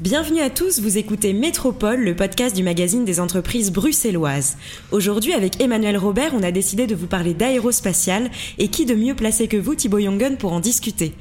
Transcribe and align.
Bienvenue 0.00 0.40
à 0.40 0.48
tous, 0.48 0.80
vous 0.80 0.96
écoutez 0.96 1.34
Métropole, 1.34 2.00
le 2.00 2.16
podcast 2.16 2.56
du 2.56 2.62
magazine 2.62 3.04
des 3.04 3.20
entreprises 3.20 3.70
bruxelloises. 3.70 4.56
Aujourd'hui, 4.92 5.34
avec 5.34 5.60
Emmanuel 5.60 5.98
Robert, 5.98 6.32
on 6.32 6.42
a 6.42 6.50
décidé 6.50 6.86
de 6.86 6.94
vous 6.94 7.06
parler 7.06 7.34
d'aérospatial 7.34 8.30
et 8.56 8.68
qui 8.68 8.86
de 8.86 8.94
mieux 8.94 9.14
placé 9.14 9.46
que 9.46 9.58
vous, 9.58 9.74
Thibaut 9.74 10.00
Jongen, 10.00 10.38
pour 10.38 10.54
en 10.54 10.60
discuter. 10.60 11.12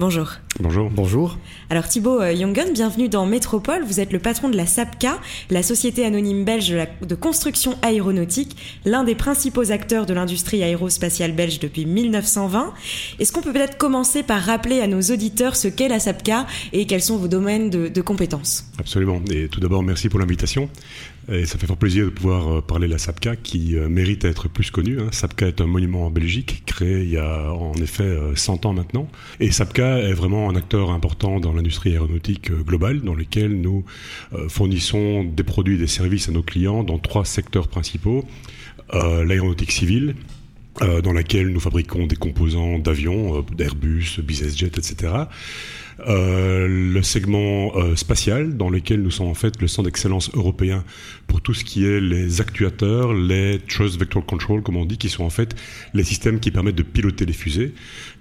Bonjour. 0.00 0.32
Bonjour. 0.58 0.88
Bonjour. 0.88 1.38
Alors 1.68 1.86
Thibaut 1.86 2.20
Jongen, 2.22 2.68
euh, 2.68 2.72
bienvenue 2.72 3.10
dans 3.10 3.26
Métropole. 3.26 3.84
Vous 3.84 4.00
êtes 4.00 4.14
le 4.14 4.18
patron 4.18 4.48
de 4.48 4.56
la 4.56 4.64
SAPCA, 4.64 5.18
la 5.50 5.62
société 5.62 6.06
anonyme 6.06 6.42
belge 6.42 6.74
de 7.02 7.14
construction 7.14 7.76
aéronautique, 7.82 8.56
l'un 8.86 9.04
des 9.04 9.14
principaux 9.14 9.72
acteurs 9.72 10.06
de 10.06 10.14
l'industrie 10.14 10.62
aérospatiale 10.62 11.32
belge 11.32 11.60
depuis 11.60 11.84
1920. 11.84 12.72
Est-ce 13.18 13.30
qu'on 13.30 13.42
peut 13.42 13.52
peut-être 13.52 13.76
commencer 13.76 14.22
par 14.22 14.40
rappeler 14.40 14.80
à 14.80 14.86
nos 14.86 15.02
auditeurs 15.02 15.54
ce 15.54 15.68
qu'est 15.68 15.88
la 15.88 16.00
SAPCA 16.00 16.46
et 16.72 16.86
quels 16.86 17.02
sont 17.02 17.18
vos 17.18 17.28
domaines 17.28 17.68
de, 17.68 17.88
de 17.88 18.00
compétences? 18.00 18.64
Absolument. 18.78 19.20
Et 19.30 19.48
tout 19.48 19.60
d'abord, 19.60 19.82
merci 19.82 20.08
pour 20.08 20.18
l'invitation. 20.18 20.70
Et 21.30 21.44
ça 21.44 21.58
fait 21.58 21.66
fort 21.66 21.76
plaisir 21.76 22.06
de 22.06 22.10
pouvoir 22.10 22.48
euh, 22.48 22.60
parler 22.62 22.88
de 22.88 22.92
la 22.92 22.98
SAPCA 22.98 23.36
qui 23.36 23.76
euh, 23.76 23.88
mérite 23.88 24.24
à 24.24 24.28
être 24.28 24.48
plus 24.48 24.70
connue. 24.70 24.98
Hein. 24.98 25.08
SAPCA 25.12 25.48
est 25.48 25.60
un 25.60 25.66
monument 25.66 26.06
en 26.06 26.10
Belgique 26.10 26.62
créé 26.66 27.02
il 27.02 27.10
y 27.10 27.18
a 27.18 27.52
en 27.52 27.74
effet 27.74 28.16
100 28.34 28.66
ans 28.66 28.72
maintenant. 28.72 29.06
Et 29.38 29.52
SAPCA 29.52 29.89
est 29.98 30.12
vraiment 30.12 30.48
un 30.48 30.56
acteur 30.56 30.90
important 30.90 31.40
dans 31.40 31.52
l'industrie 31.52 31.90
aéronautique 31.92 32.52
globale 32.52 33.00
dans 33.00 33.14
lequel 33.14 33.60
nous 33.60 33.84
fournissons 34.48 35.24
des 35.24 35.42
produits 35.42 35.74
et 35.74 35.78
des 35.78 35.86
services 35.86 36.28
à 36.28 36.32
nos 36.32 36.42
clients 36.42 36.82
dans 36.82 36.98
trois 36.98 37.24
secteurs 37.24 37.68
principaux. 37.68 38.24
Euh, 38.94 39.24
l'aéronautique 39.24 39.70
civile, 39.70 40.16
euh, 40.82 41.00
dans 41.00 41.12
laquelle 41.12 41.48
nous 41.48 41.60
fabriquons 41.60 42.06
des 42.06 42.16
composants 42.16 42.78
d'avions, 42.78 43.38
euh, 43.38 43.42
d'Airbus, 43.54 44.20
Business 44.20 44.56
Jet, 44.56 44.78
etc. 44.78 45.12
Euh, 46.06 46.66
le 46.68 47.02
segment 47.02 47.76
euh, 47.76 47.96
spatial, 47.96 48.56
dans 48.56 48.70
lequel 48.70 49.02
nous 49.02 49.10
sommes 49.10 49.28
en 49.28 49.34
fait 49.34 49.60
le 49.60 49.68
centre 49.68 49.86
d'excellence 49.86 50.30
européen 50.34 50.84
pour 51.26 51.40
tout 51.40 51.54
ce 51.54 51.64
qui 51.64 51.84
est 51.84 52.00
les 52.00 52.40
actuateurs, 52.40 53.12
les 53.12 53.58
Trust 53.68 53.98
Vector 53.98 54.24
Control, 54.24 54.62
comme 54.62 54.76
on 54.76 54.84
dit, 54.84 54.98
qui 54.98 55.08
sont 55.08 55.24
en 55.24 55.30
fait 55.30 55.54
les 55.94 56.04
systèmes 56.04 56.40
qui 56.40 56.50
permettent 56.50 56.76
de 56.76 56.82
piloter 56.82 57.26
les 57.26 57.32
fusées. 57.32 57.74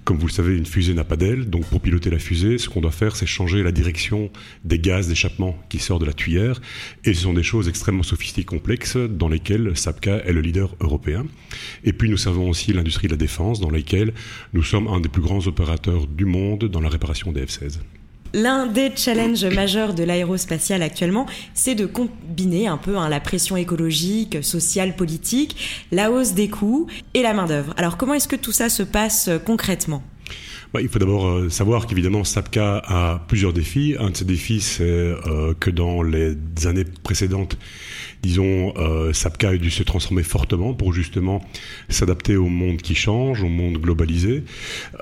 Comme 0.04 0.18
vous 0.18 0.28
le 0.28 0.32
savez, 0.32 0.58
une 0.58 0.66
fusée 0.66 0.94
n'a 0.94 1.04
pas 1.04 1.18
d'aile, 1.18 1.50
donc 1.50 1.66
pour 1.66 1.82
piloter 1.82 2.10
la 2.10 2.20
fusée, 2.20 2.58
ce 2.58 2.68
qu'on 2.68 2.82
doit 2.82 2.92
faire, 2.92 3.16
c'est 3.16 3.26
changer 3.26 3.62
la 3.62 3.72
direction 3.72 4.32
des 4.64 4.80
gaz 4.80 5.08
d'échappement 5.08 5.56
qui 5.70 5.78
sortent 5.78 6.02
de 6.02 6.08
la 6.08 6.14
tuyère. 6.14 6.62
Et 7.06 7.14
ce 7.14 7.22
sont 7.22 7.34
des 7.34 7.44
choses 7.44 7.70
extrêmement 7.70 8.04
sophistiquées, 8.04 8.46
complexes, 8.46 8.98
dans 8.98 9.30
lesquelles 9.30 9.76
SAPCA 9.76 10.18
est 10.26 10.34
le 10.34 10.42
leader 10.42 10.76
européen. 10.80 11.26
Et 11.84 11.94
puis 11.94 12.10
nous 12.10 12.18
servons 12.18 12.50
aussi 12.50 12.74
l'industrie 12.74 13.08
de 13.08 13.14
la 13.14 13.18
défense, 13.18 13.60
dans 13.60 13.70
laquelle 13.70 14.14
nous 14.54 14.64
sommes 14.64 14.88
un 14.88 15.00
des 15.00 15.10
plus 15.10 15.22
grands 15.22 15.46
opérateurs 15.46 16.08
du 16.08 16.26
monde 16.26 16.66
dans 16.66 16.82
la 16.82 16.90
réparation 16.90 17.32
des 17.32 17.46
F-16. 17.46 17.69
L'un 18.34 18.68
des 18.68 18.92
challenges 18.96 19.46
majeurs 19.46 19.96
de 19.96 20.04
l'aérospatiale 20.04 20.84
actuellement, 20.84 21.26
c'est 21.56 21.74
de 21.74 21.88
combiner 21.88 22.68
un 22.68 22.78
peu 22.78 22.96
hein, 22.96 23.10
la 23.10 23.20
pression 23.20 23.58
écologique, 23.58 24.44
sociale, 24.44 24.96
politique, 24.96 25.88
la 25.92 26.12
hausse 26.12 26.34
des 26.34 26.48
coûts 26.48 26.86
et 27.16 27.24
la 27.24 27.34
main-d'œuvre. 27.34 27.74
Alors 27.76 27.98
comment 27.98 28.14
est-ce 28.14 28.28
que 28.28 28.36
tout 28.36 28.52
ça 28.52 28.70
se 28.70 28.84
passe 28.84 29.30
euh, 29.30 29.40
concrètement? 29.40 30.04
Bah, 30.72 30.82
il 30.82 30.90
faut 30.90 31.00
d'abord 31.00 31.26
euh, 31.26 31.50
savoir 31.50 31.88
qu'évidemment 31.88 32.24
SAPCA 32.24 32.84
a 32.86 33.26
plusieurs 33.28 33.54
défis. 33.54 33.96
Un 34.00 34.12
de 34.12 34.18
ces 34.18 34.26
défis, 34.26 34.62
c'est 34.62 34.84
euh, 34.84 35.56
que 35.60 35.72
dans 35.72 36.04
les 36.04 36.36
années 36.68 36.86
précédentes, 36.86 37.58
disons, 38.22 38.74
euh, 38.78 39.14
SAPCA 39.14 39.50
a 39.50 39.58
dû 39.58 39.70
se 39.70 39.84
transformer 39.84 40.24
fortement 40.24 40.74
pour 40.74 40.94
justement 40.94 41.44
s'adapter 41.88 42.36
au 42.36 42.48
monde 42.48 42.78
qui 42.78 42.96
change, 42.96 43.44
au 43.44 43.50
monde 43.50 43.78
globalisé. 43.78 44.44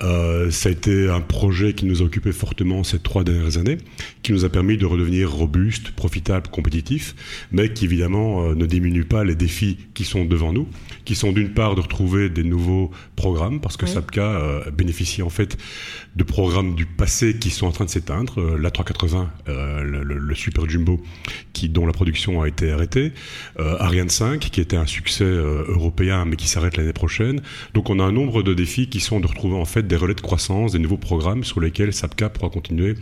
Euh, 0.01 0.51
ça 0.51 0.69
a 0.69 0.71
été 0.71 1.09
un 1.09 1.21
projet 1.21 1.73
qui 1.73 1.85
nous 1.85 2.01
a 2.01 2.05
occupé 2.05 2.31
fortement 2.31 2.83
ces 2.83 2.99
trois 2.99 3.23
dernières 3.23 3.57
années, 3.57 3.77
qui 4.23 4.33
nous 4.33 4.45
a 4.45 4.49
permis 4.49 4.77
de 4.77 4.85
redevenir 4.85 5.31
robuste, 5.31 5.91
profitable, 5.91 6.49
compétitif, 6.49 7.15
mais 7.51 7.73
qui 7.73 7.85
évidemment 7.85 8.43
euh, 8.43 8.55
ne 8.55 8.65
diminue 8.65 9.05
pas 9.05 9.23
les 9.23 9.35
défis 9.35 9.77
qui 9.93 10.03
sont 10.03 10.25
devant 10.25 10.53
nous, 10.53 10.67
qui 11.05 11.15
sont 11.15 11.31
d'une 11.31 11.53
part 11.53 11.75
de 11.75 11.81
retrouver 11.81 12.29
des 12.29 12.43
nouveaux 12.43 12.91
programmes, 13.15 13.59
parce 13.61 13.77
que 13.77 13.85
oui. 13.85 13.91
SAPCA 13.91 14.21
euh, 14.21 14.71
bénéficie 14.71 15.21
en 15.21 15.29
fait 15.29 15.57
de 16.15 16.23
programmes 16.23 16.75
du 16.75 16.85
passé 16.85 17.37
qui 17.37 17.49
sont 17.49 17.67
en 17.67 17.71
train 17.71 17.85
de 17.85 17.89
s'éteindre. 17.89 18.41
Euh, 18.41 18.57
la 18.57 18.71
380, 18.71 19.29
euh, 19.47 19.83
le, 19.83 20.03
le, 20.03 20.35
Super 20.35 20.67
Jumbo, 20.69 21.01
qui, 21.53 21.69
dont 21.69 21.85
la 21.85 21.93
production 21.93 22.41
a 22.41 22.47
été 22.47 22.71
arrêtée. 22.71 23.06
Euh, 23.59 23.77
Ariane 23.79 24.09
5, 24.09 24.39
qui 24.39 24.61
était 24.61 24.77
un 24.77 24.85
succès 24.85 25.23
euh, 25.23 25.65
européen, 25.67 26.25
mais 26.25 26.35
qui 26.35 26.47
s'arrête 26.47 26.77
l'année 26.77 26.93
prochaine. 26.93 27.41
Donc 27.73 27.89
on 27.89 27.99
a 27.99 28.03
un 28.03 28.11
nombre 28.11 28.43
de 28.43 28.53
défis 28.53 28.87
qui 28.87 28.99
sont 28.99 29.19
de 29.19 29.27
retrouver 29.27 29.55
en 29.55 29.65
fait 29.65 29.87
des 29.87 29.95
relais 29.95 30.13
de 30.13 30.21
croissance, 30.21 30.73
des 30.73 30.79
nouveaux 30.79 30.97
programmes 30.97 31.43
sur 31.43 31.59
lesquels 31.59 31.93
SAPCA 31.93 32.29
pourra 32.29 32.49
continuer 32.49 32.95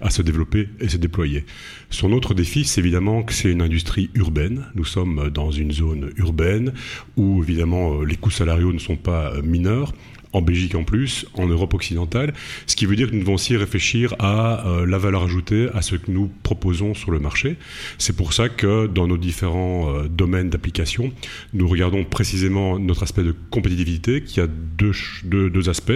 à 0.00 0.10
se 0.10 0.22
développer 0.22 0.68
et 0.80 0.88
se 0.88 0.96
déployer. 0.96 1.44
Son 1.90 2.12
autre 2.12 2.34
défi, 2.34 2.64
c'est 2.64 2.80
évidemment 2.80 3.22
que 3.22 3.32
c'est 3.32 3.50
une 3.50 3.62
industrie 3.62 4.10
urbaine. 4.14 4.66
Nous 4.74 4.84
sommes 4.84 5.30
dans 5.30 5.50
une 5.50 5.72
zone 5.72 6.10
urbaine 6.16 6.72
où 7.16 7.42
évidemment 7.42 8.02
les 8.02 8.16
coûts 8.16 8.30
salariaux 8.30 8.72
ne 8.72 8.78
sont 8.78 8.96
pas 8.96 9.32
mineurs 9.42 9.92
en 10.32 10.42
Belgique 10.42 10.74
en 10.74 10.84
plus, 10.84 11.26
en 11.34 11.46
Europe 11.46 11.74
occidentale, 11.74 12.34
ce 12.66 12.76
qui 12.76 12.86
veut 12.86 12.96
dire 12.96 13.10
que 13.10 13.14
nous 13.14 13.20
devons 13.20 13.34
aussi 13.34 13.56
réfléchir 13.56 14.14
à 14.18 14.66
euh, 14.66 14.86
la 14.86 14.98
valeur 14.98 15.24
ajoutée, 15.24 15.68
à 15.74 15.82
ce 15.82 15.96
que 15.96 16.10
nous 16.10 16.30
proposons 16.42 16.94
sur 16.94 17.10
le 17.10 17.18
marché. 17.18 17.56
C'est 17.98 18.16
pour 18.16 18.32
ça 18.32 18.48
que 18.48 18.86
dans 18.86 19.06
nos 19.06 19.18
différents 19.18 19.94
euh, 19.94 20.08
domaines 20.08 20.50
d'application, 20.50 21.12
nous 21.52 21.68
regardons 21.68 22.04
précisément 22.04 22.78
notre 22.78 23.02
aspect 23.02 23.22
de 23.22 23.34
compétitivité 23.50 24.22
qui 24.22 24.40
a 24.40 24.46
deux, 24.46 24.92
deux, 25.24 25.50
deux 25.50 25.68
aspects 25.68 25.92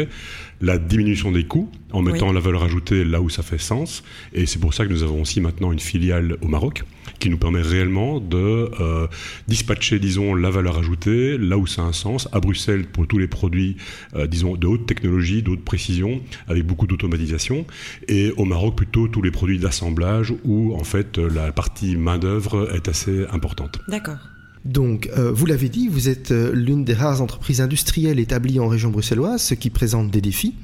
la 0.60 0.78
diminution 0.78 1.32
des 1.32 1.44
coûts 1.44 1.70
en 1.92 2.02
mettant 2.02 2.28
oui. 2.28 2.34
la 2.34 2.40
valeur 2.40 2.64
ajoutée 2.64 3.04
là 3.04 3.20
où 3.20 3.28
ça 3.28 3.42
fait 3.42 3.58
sens. 3.58 4.02
Et 4.32 4.46
c'est 4.46 4.58
pour 4.58 4.74
ça 4.74 4.84
que 4.84 4.90
nous 4.90 5.02
avons 5.02 5.22
aussi 5.22 5.40
maintenant 5.40 5.72
une 5.72 5.78
filiale 5.78 6.36
au 6.42 6.48
Maroc 6.48 6.84
qui 7.18 7.30
nous 7.30 7.38
permet 7.38 7.62
réellement 7.62 8.20
de 8.20 8.70
euh, 8.80 9.06
dispatcher, 9.48 9.98
disons, 9.98 10.34
la 10.34 10.50
valeur 10.50 10.78
ajoutée 10.78 11.38
là 11.38 11.56
où 11.56 11.66
ça 11.66 11.82
a 11.82 11.86
un 11.86 11.92
sens, 11.92 12.28
à 12.32 12.40
Bruxelles 12.40 12.86
pour 12.86 13.06
tous 13.06 13.18
les 13.18 13.28
produits, 13.28 13.76
euh, 14.14 14.26
disons, 14.26 14.56
de 14.56 14.66
haute 14.66 14.86
technologie, 14.86 15.42
de 15.42 15.50
haute 15.50 15.64
précision, 15.64 16.20
avec 16.48 16.66
beaucoup 16.66 16.86
d'automatisation, 16.86 17.66
et 18.08 18.32
au 18.36 18.44
Maroc 18.44 18.76
plutôt 18.76 19.08
tous 19.08 19.22
les 19.22 19.30
produits 19.30 19.58
d'assemblage 19.58 20.34
où 20.44 20.74
en 20.74 20.84
fait 20.84 21.18
la 21.18 21.52
partie 21.52 21.96
main-d'œuvre 21.96 22.74
est 22.74 22.88
assez 22.88 23.26
importante. 23.32 23.80
D'accord. 23.88 24.18
Donc, 24.66 25.08
euh, 25.16 25.30
vous 25.32 25.46
l'avez 25.46 25.68
dit, 25.68 25.88
vous 25.88 26.08
êtes 26.08 26.32
euh, 26.32 26.52
l'une 26.52 26.84
des 26.84 26.92
rares 26.92 27.22
entreprises 27.22 27.60
industrielles 27.60 28.18
établies 28.18 28.58
en 28.58 28.66
région 28.66 28.90
bruxelloise, 28.90 29.40
ce 29.40 29.54
qui 29.54 29.70
présente 29.70 30.10
des 30.10 30.20
défis. 30.20 30.54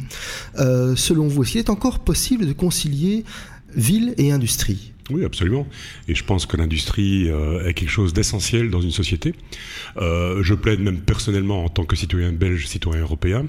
Euh, 0.59 0.97
selon 0.97 1.29
vous, 1.29 1.45
est-ce 1.45 1.59
est 1.59 1.71
encore 1.71 2.01
possible 2.01 2.47
de 2.47 2.53
concilier 2.53 3.25
ville 3.75 4.15
et 4.19 4.33
industrie? 4.33 4.93
Oui, 5.11 5.25
absolument. 5.25 5.67
Et 6.09 6.15
je 6.15 6.25
pense 6.25 6.47
que 6.47 6.57
l'industrie 6.57 7.27
est 7.27 7.75
quelque 7.75 7.91
chose 7.91 8.13
d'essentiel 8.13 8.71
dans 8.71 8.81
une 8.81 8.93
société. 8.93 9.35
Je 9.97 10.55
plaide 10.55 10.81
même 10.81 11.01
personnellement 11.01 11.65
en 11.65 11.69
tant 11.69 11.85
que 11.85 11.97
citoyen 11.97 12.33
belge, 12.33 12.67
citoyen 12.69 13.03
européen, 13.03 13.47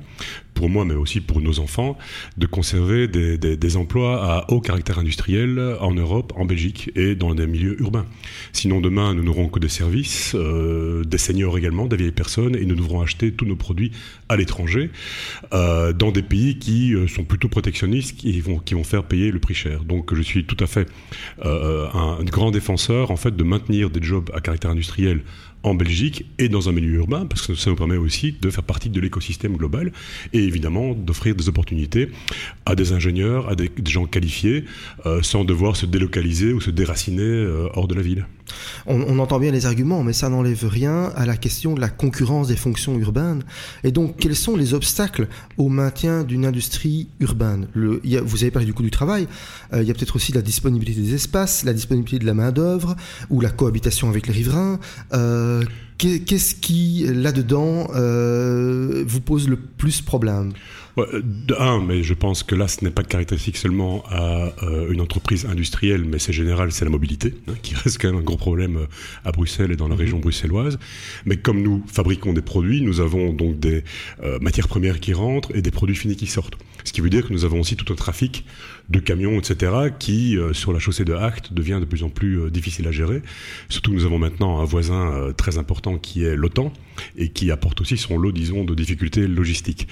pour 0.64 0.70
moi, 0.70 0.86
mais 0.86 0.94
aussi 0.94 1.20
pour 1.20 1.42
nos 1.42 1.60
enfants, 1.60 1.98
de 2.38 2.48
conserver 2.48 3.10
des, 3.10 3.76
emplois 3.76 4.24
à 4.24 4.50
haut 4.50 4.62
caractère 4.62 4.98
industriel 4.98 5.60
en 5.82 5.94
Europe, 5.94 6.32
en 6.38 6.46
Belgique 6.46 6.90
et 6.96 7.16
dans 7.16 7.36
des 7.36 7.48
milieux 7.48 7.82
urbains. 7.82 8.06
Sinon, 8.54 8.80
demain, 8.80 9.14
nous 9.14 9.24
n'aurons 9.24 9.50
que 9.50 9.60
des 9.60 9.68
services, 9.68 10.36
euh, 10.36 11.04
des 11.04 11.18
seniors 11.18 11.58
également, 11.58 11.88
des 11.88 11.98
vieilles 11.98 12.14
personnes, 12.14 12.56
et 12.56 12.64
nous 12.64 12.76
devrons 12.76 13.02
acheter 13.02 13.34
tous 13.34 13.44
nos 13.44 13.58
produits 13.58 13.92
à 14.30 14.38
l'étranger, 14.38 14.90
euh, 15.54 15.92
dans 15.92 16.14
des 16.14 16.24
pays 16.24 16.58
qui 16.60 16.94
euh, 16.94 17.08
sont 17.08 17.26
plutôt 17.26 17.50
protectionnistes, 17.50 18.16
qui 18.16 18.40
vont, 18.40 18.60
qui 18.60 18.74
vont 18.74 18.86
faire 18.86 19.04
payer 19.04 19.32
le 19.32 19.40
prix 19.40 19.56
cher. 19.56 19.84
Donc, 19.84 20.16
je 20.16 20.22
suis 20.22 20.46
tout 20.46 20.64
à 20.64 20.66
fait 20.66 20.88
un 21.44 22.24
grand 22.24 22.52
défenseur, 22.52 23.12
en 23.12 23.18
fait, 23.18 23.36
de 23.36 23.44
maintenir 23.44 23.90
des 23.90 24.02
jobs 24.02 24.32
à 24.34 24.40
caractère 24.40 24.72
industriel 24.72 25.24
en 25.64 25.74
Belgique 25.74 26.26
et 26.40 26.50
dans 26.50 26.70
un 26.70 26.72
milieu 26.72 26.96
urbain, 26.96 27.26
parce 27.26 27.48
que 27.48 27.56
ça 27.56 27.70
nous 27.70 27.76
permet 27.76 27.98
aussi 27.98 28.36
de 28.40 28.50
faire 28.50 28.64
partie 28.64 28.90
de 28.90 29.00
l'écosystème 29.00 29.56
global 29.56 29.92
et 30.34 30.40
évidemment 30.40 30.94
d'offrir 30.94 31.36
des 31.36 31.50
opportunités 31.50 32.10
à 32.66 32.76
des 32.76 32.92
ingénieurs, 32.92 33.50
à 33.50 33.56
des, 33.56 33.72
gens 33.88 34.06
qualifiés, 34.06 34.66
euh, 35.06 35.22
sans 35.22 35.44
devoir 35.44 35.76
se 35.76 35.86
délocaliser 35.86 36.54
ou 36.54 36.62
se 36.62 36.72
déraciner 36.72 37.22
euh, 37.22 37.70
hors 37.74 37.88
de 37.88 37.96
la 37.96 38.02
ville. 38.02 38.26
On, 38.86 39.20
entend 39.20 39.40
bien 39.40 39.52
les 39.52 39.66
arguments, 39.66 40.04
mais 40.04 40.14
ça 40.14 40.30
n'enlève 40.30 40.66
rien 40.68 41.12
à 41.16 41.26
la 41.26 41.38
question 41.38 41.74
de 41.74 41.82
la 41.82 41.90
concurrence 41.90 42.48
des 42.48 42.56
fonctions 42.56 42.98
urbaines. 42.98 43.44
Et 43.84 43.92
donc, 43.92 44.18
quels 44.18 44.36
sont 44.36 44.56
les 44.56 44.74
obstacles 44.74 45.28
au 45.58 45.70
maintien 45.70 46.24
d'une 46.24 46.46
industrie 46.46 47.10
urbaine? 47.20 47.68
Vous 47.76 48.44
avez 48.44 48.52
parlé 48.52 48.66
du 48.66 48.74
coût 48.74 48.84
du 48.84 48.92
travail, 48.92 49.28
euh, 49.74 49.82
il 49.82 49.88
y 49.88 49.92
a 49.92 49.94
peut-être 49.94 50.16
aussi 50.16 50.32
la 50.32 50.42
disponibilité 50.42 51.02
des 51.02 51.14
espaces, 51.14 51.64
la 51.64 51.74
disponibilité 51.74 52.20
de 52.20 52.26
la 52.26 52.34
main-d'œuvre 52.34 52.96
ou 53.30 53.42
la 53.42 53.50
cohabitation 53.50 54.10
avec 54.10 54.28
les 54.28 54.34
riverains. 54.34 54.80
Euh, 55.14 55.64
Qu'est-ce 55.98 56.56
qui, 56.56 57.06
là-dedans, 57.08 57.88
euh, 57.96 59.04
vous 59.08 59.22
pose 59.22 59.48
le 59.48 59.58
plus 59.58 60.02
problème? 60.02 60.54
De 60.96 61.56
un, 61.60 61.82
mais 61.82 62.04
je 62.04 62.14
pense 62.14 62.44
que 62.44 62.54
là, 62.54 62.68
ce 62.68 62.84
n'est 62.84 62.92
pas 62.92 63.04
caractéristique 63.04 63.58
seulement 63.58 64.04
à 64.10 64.54
euh, 64.62 64.92
une 64.92 65.02
entreprise 65.02 65.48
industrielle, 65.48 66.06
mais 66.06 66.20
c'est 66.20 66.34
général, 66.34 66.72
c'est 66.72 66.86
la 66.86 66.92
mobilité, 66.92 67.34
hein, 67.48 67.54
qui 67.64 67.74
reste 67.84 68.00
quand 68.00 68.10
même 68.10 68.20
un 68.20 68.24
gros 68.24 68.38
problème 68.38 68.78
euh, 68.78 68.86
à 69.26 69.32
Bruxelles 69.32 69.72
et 69.72 69.76
dans 69.76 69.88
la 69.88 69.96
mhm. 69.96 70.02
région 70.02 70.20
bruxelloise. 70.20 70.78
Mais 71.26 71.38
comme 71.38 71.64
nous 71.64 71.84
fabriquons 71.88 72.32
des 72.32 72.44
produits, 72.44 72.82
nous 72.82 73.00
avons 73.00 73.34
donc 73.34 73.60
des 73.60 73.84
euh, 74.22 74.38
matières 74.40 74.68
premières 74.68 75.00
qui 75.00 75.14
rentrent 75.14 75.50
et 75.56 75.64
des 75.64 75.72
produits 75.72 75.96
finis 75.96 76.16
qui 76.16 76.28
sortent. 76.28 76.58
Ce 76.84 76.94
qui 76.94 77.02
veut 77.02 77.10
dire 77.10 77.28
que 77.28 77.34
nous 77.34 77.44
avons 77.44 77.62
aussi 77.62 77.76
tout 77.76 77.92
un 77.92 77.96
trafic 77.96 78.46
de 78.90 79.00
camions, 79.00 79.40
etc., 79.40 79.72
qui, 79.98 80.38
sur 80.52 80.74
la 80.74 80.80
chaussée 80.80 81.06
de 81.06 81.14
Hacht, 81.14 81.54
devient 81.54 81.78
de 81.80 81.86
plus 81.86 82.04
en 82.04 82.10
plus 82.10 82.52
difficile 82.52 82.86
à 82.90 82.92
gérer. 82.92 83.22
Surtout 83.70 83.92
que 83.92 83.96
nous 83.96 84.06
avons 84.06 84.20
maintenant 84.20 84.60
un 84.60 84.66
voisin 84.66 85.32
très 85.38 85.58
important 85.58 85.83
qui 86.02 86.24
est 86.24 86.36
l'OTAN 86.36 86.72
et 87.18 87.30
qui 87.30 87.52
apporte 87.52 87.82
aussi 87.82 87.98
son 87.98 88.18
lot, 88.18 88.32
disons, 88.32 88.64
de 88.64 88.76
difficultés 88.76 89.28
logistiques. 89.28 89.88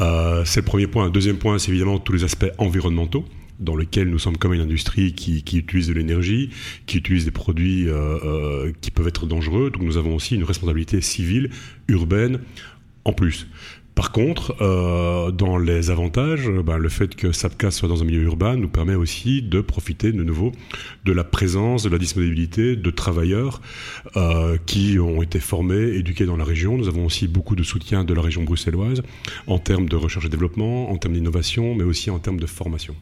Euh, 0.00 0.44
c'est 0.44 0.60
le 0.60 0.66
premier 0.66 0.86
point. 0.86 1.10
deuxième 1.10 1.38
point, 1.38 1.58
c'est 1.58 1.70
évidemment 1.70 1.98
tous 1.98 2.12
les 2.12 2.24
aspects 2.24 2.50
environnementaux 2.58 3.24
dans 3.60 3.76
lesquels 3.76 4.08
nous 4.08 4.18
sommes 4.18 4.36
comme 4.36 4.52
une 4.52 4.60
industrie 4.60 5.14
qui, 5.14 5.38
utilise 5.56 5.88
de 5.88 5.92
l'énergie, 5.92 6.50
qui 6.86 6.98
utilise 6.98 7.24
des 7.24 7.30
produits 7.30 7.88
euh, 7.88 8.18
euh, 8.24 8.72
qui 8.80 8.90
peuvent 8.90 9.08
être 9.08 9.26
dangereux. 9.26 9.70
Donc 9.70 9.82
nous 9.82 9.96
avons 9.96 10.14
aussi 10.14 10.34
une 10.34 10.44
responsabilité 10.44 11.00
civile, 11.00 11.50
urbaine, 11.88 12.40
en 13.04 13.12
plus. 13.12 13.46
Par 13.94 14.10
contre, 14.10 14.56
euh, 14.60 15.30
dans 15.30 15.56
les 15.56 15.90
avantages, 15.90 16.48
ben, 16.48 16.78
le 16.78 16.88
fait 16.88 17.14
que 17.14 17.30
SAPCA 17.30 17.70
soit 17.70 17.88
dans 17.88 18.02
un 18.02 18.04
milieu 18.04 18.22
urbain 18.22 18.56
nous 18.56 18.68
permet 18.68 18.96
aussi 18.96 19.40
de 19.40 19.60
profiter 19.60 20.10
de 20.10 20.24
nouveau 20.24 20.50
de 21.04 21.12
la 21.12 21.22
présence, 21.22 21.84
de 21.84 21.90
la 21.90 21.98
disponibilité 21.98 22.74
de 22.74 22.90
travailleurs 22.90 23.60
euh, 24.16 24.56
qui 24.66 24.98
ont 24.98 25.22
été 25.22 25.38
formés, 25.38 25.94
éduqués 25.94 26.26
dans 26.26 26.36
la 26.36 26.44
région. 26.44 26.76
Nous 26.76 26.88
avons 26.88 27.06
aussi 27.06 27.28
beaucoup 27.28 27.54
de 27.54 27.62
soutien 27.62 28.04
de 28.04 28.12
la 28.12 28.22
région 28.22 28.42
bruxelloise 28.42 29.02
en 29.46 29.60
termes 29.60 29.88
de 29.88 29.96
recherche 29.96 30.26
et 30.26 30.28
développement, 30.28 30.90
en 30.90 30.96
termes 30.96 31.14
d'innovation, 31.14 31.76
mais 31.76 31.84
aussi 31.84 32.10
en 32.10 32.18
termes 32.18 32.40
de 32.40 32.46
formation. 32.46 32.96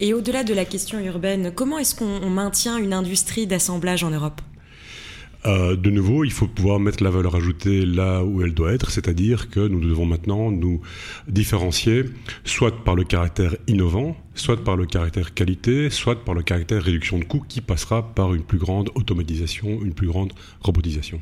Et 0.00 0.14
au-delà 0.14 0.44
de 0.44 0.54
la 0.54 0.64
question 0.64 0.98
urbaine, 1.00 1.52
comment 1.54 1.78
est-ce 1.78 1.94
qu'on 1.94 2.30
maintient 2.30 2.78
une 2.78 2.94
industrie 2.94 3.46
d'assemblage 3.46 4.02
en 4.02 4.10
Europe? 4.10 4.40
Euh, 5.44 5.74
de 5.74 5.90
nouveau, 5.90 6.24
il 6.24 6.30
faut 6.30 6.46
pouvoir 6.46 6.78
mettre 6.78 7.02
la 7.02 7.10
valeur 7.10 7.34
ajoutée 7.34 7.84
là 7.84 8.22
où 8.22 8.42
elle 8.42 8.54
doit 8.54 8.72
être, 8.72 8.90
c'est-à-dire 8.90 9.50
que 9.50 9.60
nous 9.60 9.80
devons 9.80 10.06
maintenant 10.06 10.52
nous 10.52 10.80
différencier 11.26 12.04
soit 12.44 12.84
par 12.84 12.94
le 12.94 13.02
caractère 13.02 13.56
innovant, 13.66 14.16
soit 14.34 14.62
par 14.62 14.76
le 14.76 14.86
caractère 14.86 15.34
qualité, 15.34 15.90
soit 15.90 16.24
par 16.24 16.34
le 16.34 16.42
caractère 16.42 16.82
réduction 16.82 17.18
de 17.18 17.24
coûts 17.24 17.44
qui 17.48 17.60
passera 17.60 18.14
par 18.14 18.34
une 18.34 18.44
plus 18.44 18.58
grande 18.58 18.90
automatisation, 18.94 19.82
une 19.82 19.94
plus 19.94 20.06
grande 20.06 20.32
robotisation. 20.60 21.20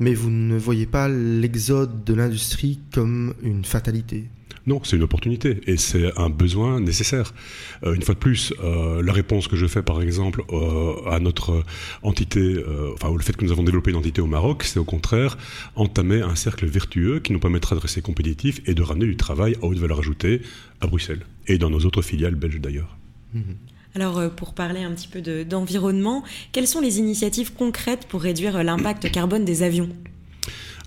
Mais 0.00 0.14
vous 0.14 0.30
ne 0.30 0.56
voyez 0.56 0.86
pas 0.86 1.08
l'exode 1.08 2.04
de 2.04 2.14
l'industrie 2.14 2.80
comme 2.92 3.34
une 3.42 3.64
fatalité? 3.64 4.24
Non, 4.66 4.80
c'est 4.82 4.96
une 4.96 5.02
opportunité 5.02 5.60
et 5.66 5.76
c'est 5.76 6.16
un 6.18 6.30
besoin 6.30 6.80
nécessaire. 6.80 7.34
Euh, 7.84 7.94
une 7.94 8.02
fois 8.02 8.14
de 8.14 8.18
plus, 8.18 8.54
euh, 8.62 9.02
la 9.02 9.12
réponse 9.12 9.46
que 9.46 9.56
je 9.56 9.66
fais 9.66 9.82
par 9.82 10.00
exemple 10.00 10.42
euh, 10.50 10.94
à 11.10 11.20
notre 11.20 11.64
entité, 12.02 12.56
enfin 12.94 13.08
au 13.08 13.18
fait 13.18 13.36
que 13.36 13.44
nous 13.44 13.52
avons 13.52 13.62
développé 13.62 13.90
une 13.90 13.98
entité 13.98 14.20
au 14.20 14.26
Maroc, 14.26 14.64
c'est 14.64 14.78
au 14.78 14.84
contraire 14.84 15.36
entamer 15.76 16.22
un 16.22 16.34
cercle 16.34 16.66
vertueux 16.66 17.20
qui 17.20 17.32
nous 17.32 17.40
permettra 17.40 17.76
de 17.76 17.80
rester 17.80 18.00
compétitifs 18.00 18.62
et 18.66 18.74
de 18.74 18.82
ramener 18.82 19.06
du 19.06 19.16
travail 19.16 19.56
à 19.62 19.66
haute 19.66 19.78
valeur 19.78 19.98
ajoutée 19.98 20.40
à 20.80 20.86
Bruxelles 20.86 21.24
et 21.46 21.58
dans 21.58 21.70
nos 21.70 21.80
autres 21.80 22.02
filiales 22.02 22.34
belges 22.34 22.60
d'ailleurs. 22.60 22.96
Mhm. 23.34 23.56
Alors, 23.94 24.28
pour 24.30 24.54
parler 24.54 24.82
un 24.82 24.90
petit 24.90 25.06
peu 25.06 25.20
d'environnement, 25.44 26.24
quelles 26.50 26.66
sont 26.66 26.80
les 26.80 26.98
initiatives 26.98 27.52
concrètes 27.52 28.06
pour 28.08 28.22
réduire 28.22 28.64
l'impact 28.64 29.10
carbone 29.12 29.44
des 29.44 29.62
avions? 29.62 29.88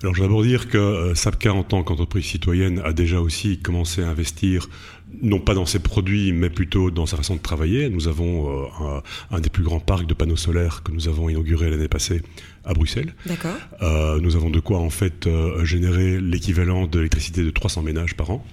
Alors, 0.02 0.14
je 0.14 0.20
vais 0.20 0.28
d'abord 0.28 0.44
dire 0.44 0.68
que 0.68 0.78
euh, 0.78 1.14
SAPCA, 1.16 1.52
en 1.52 1.64
tant 1.64 1.82
qu'entreprise 1.82 2.24
citoyenne, 2.24 2.80
a 2.84 2.92
déjà 2.92 3.20
aussi 3.20 3.58
commencé 3.58 4.00
à 4.00 4.08
investir, 4.08 4.68
non 5.22 5.40
pas 5.40 5.54
dans 5.54 5.66
ses 5.66 5.80
produits, 5.80 6.32
mais 6.32 6.50
plutôt 6.50 6.92
dans 6.92 7.06
sa 7.06 7.16
façon 7.16 7.34
de 7.34 7.40
travailler. 7.40 7.88
Nous 7.88 8.06
avons 8.06 8.64
euh, 8.70 9.00
un, 9.32 9.40
des 9.40 9.50
plus 9.50 9.64
grands 9.64 9.80
parcs 9.80 10.06
de 10.06 10.14
panneaux 10.14 10.36
solaires 10.36 10.84
que 10.84 10.92
nous 10.92 11.08
avons 11.08 11.28
inauguré 11.28 11.68
l'année 11.68 11.88
passée 11.88 12.22
à 12.64 12.74
Bruxelles. 12.74 13.12
D'accord. 13.26 13.56
Euh, 13.82 14.20
nous 14.20 14.36
avons 14.36 14.50
de 14.50 14.60
quoi, 14.60 14.78
en 14.78 14.90
fait, 14.90 15.28
générer 15.64 16.20
l'équivalent 16.20 16.86
de 16.86 16.98
l'électricité 16.98 17.42
de 17.42 17.50
300 17.50 17.82
ménages 17.82 18.14
par 18.14 18.30
an. 18.30 18.44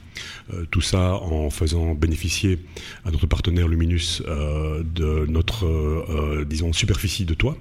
tout 0.72 0.82
ça 0.82 1.14
en 1.14 1.52
faisant 1.52 1.94
bénéficier 1.94 2.58
à 3.04 3.12
notre 3.12 3.28
partenaire 3.28 3.68
Luminus 3.68 4.24
de 4.26 5.26
notre, 5.28 6.46
disons, 6.46 6.74
superficie 6.74 7.26
de 7.26 7.36
toit. 7.36 7.56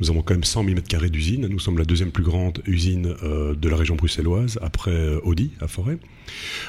Nous 0.00 0.10
avons 0.10 0.22
quand 0.22 0.34
même 0.34 0.44
100 0.44 0.64
000 0.64 0.76
m2 0.76 1.08
d'usine. 1.08 1.46
Nous 1.48 1.58
sommes 1.58 1.78
la 1.78 1.84
deuxième 1.84 2.10
plus 2.10 2.24
grande 2.24 2.62
usine 2.66 3.14
euh, 3.22 3.54
de 3.54 3.68
la 3.68 3.76
région 3.76 3.96
bruxelloise, 3.96 4.58
après 4.62 4.90
euh, 4.90 5.20
Audi, 5.22 5.52
à 5.60 5.68
Forêt. 5.68 5.98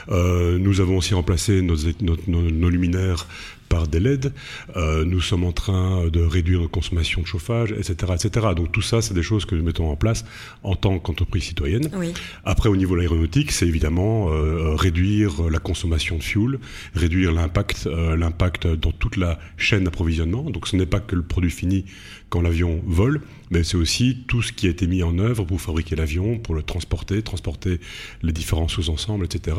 Euh, 0.09 0.57
nous 0.59 0.81
avons 0.81 0.97
aussi 0.97 1.13
remplacé 1.13 1.61
nos, 1.61 1.75
nos, 2.27 2.69
luminaires 2.69 3.27
par 3.69 3.87
des 3.87 3.99
LED. 3.99 4.33
nous 4.75 5.21
sommes 5.21 5.43
en 5.43 5.51
train 5.51 6.07
de 6.07 6.21
réduire 6.21 6.59
notre 6.59 6.71
consommation 6.71 7.21
de 7.21 7.27
chauffage, 7.27 7.71
etc. 7.71 8.13
etc. 8.15 8.47
Donc 8.55 8.71
tout 8.71 8.81
ça, 8.81 9.01
c'est 9.01 9.13
des 9.13 9.23
choses 9.23 9.45
que 9.45 9.55
nous 9.55 9.63
mettons 9.63 9.89
en 9.89 9.95
place 9.95 10.25
en 10.63 10.75
tant 10.75 10.99
qu'entreprise 10.99 11.43
citoyenne. 11.43 11.89
Après, 12.45 12.69
au 12.69 12.75
niveau 12.75 12.95
de 12.95 13.01
l'aéronautique, 13.01 13.51
c'est 13.51 13.67
évidemment 13.67 14.27
réduire 14.75 15.49
la 15.49 15.59
consommation 15.59 16.17
de 16.17 16.23
fuel, 16.23 16.59
réduire 16.95 17.31
l'impact, 17.31 17.85
l'impact 17.85 18.67
dans 18.67 18.91
toute 18.91 19.17
la 19.17 19.39
chaîne 19.57 19.83
d'approvisionnement. 19.83 20.43
Donc 20.49 20.67
ce 20.67 20.75
n'est 20.75 20.85
pas 20.85 20.99
que 20.99 21.15
le 21.15 21.23
produit 21.23 21.51
fini 21.51 21.85
quand 22.29 22.41
l'avion 22.41 22.81
vole, 22.85 23.21
mais 23.51 23.63
c'est 23.63 23.77
aussi 23.77 24.23
tout 24.27 24.41
ce 24.41 24.51
qui 24.51 24.67
a 24.67 24.69
été 24.69 24.87
mis 24.87 25.03
en 25.03 25.17
œuvre 25.19 25.45
pour 25.45 25.61
fabriquer 25.61 25.95
l'avion, 25.95 26.37
pour 26.37 26.55
le 26.55 26.63
transporter, 26.63 27.21
transporter 27.21 27.79
les 28.21 28.33
différents 28.33 28.67
sous-ensembles, 28.67 29.25
etc. 29.25 29.57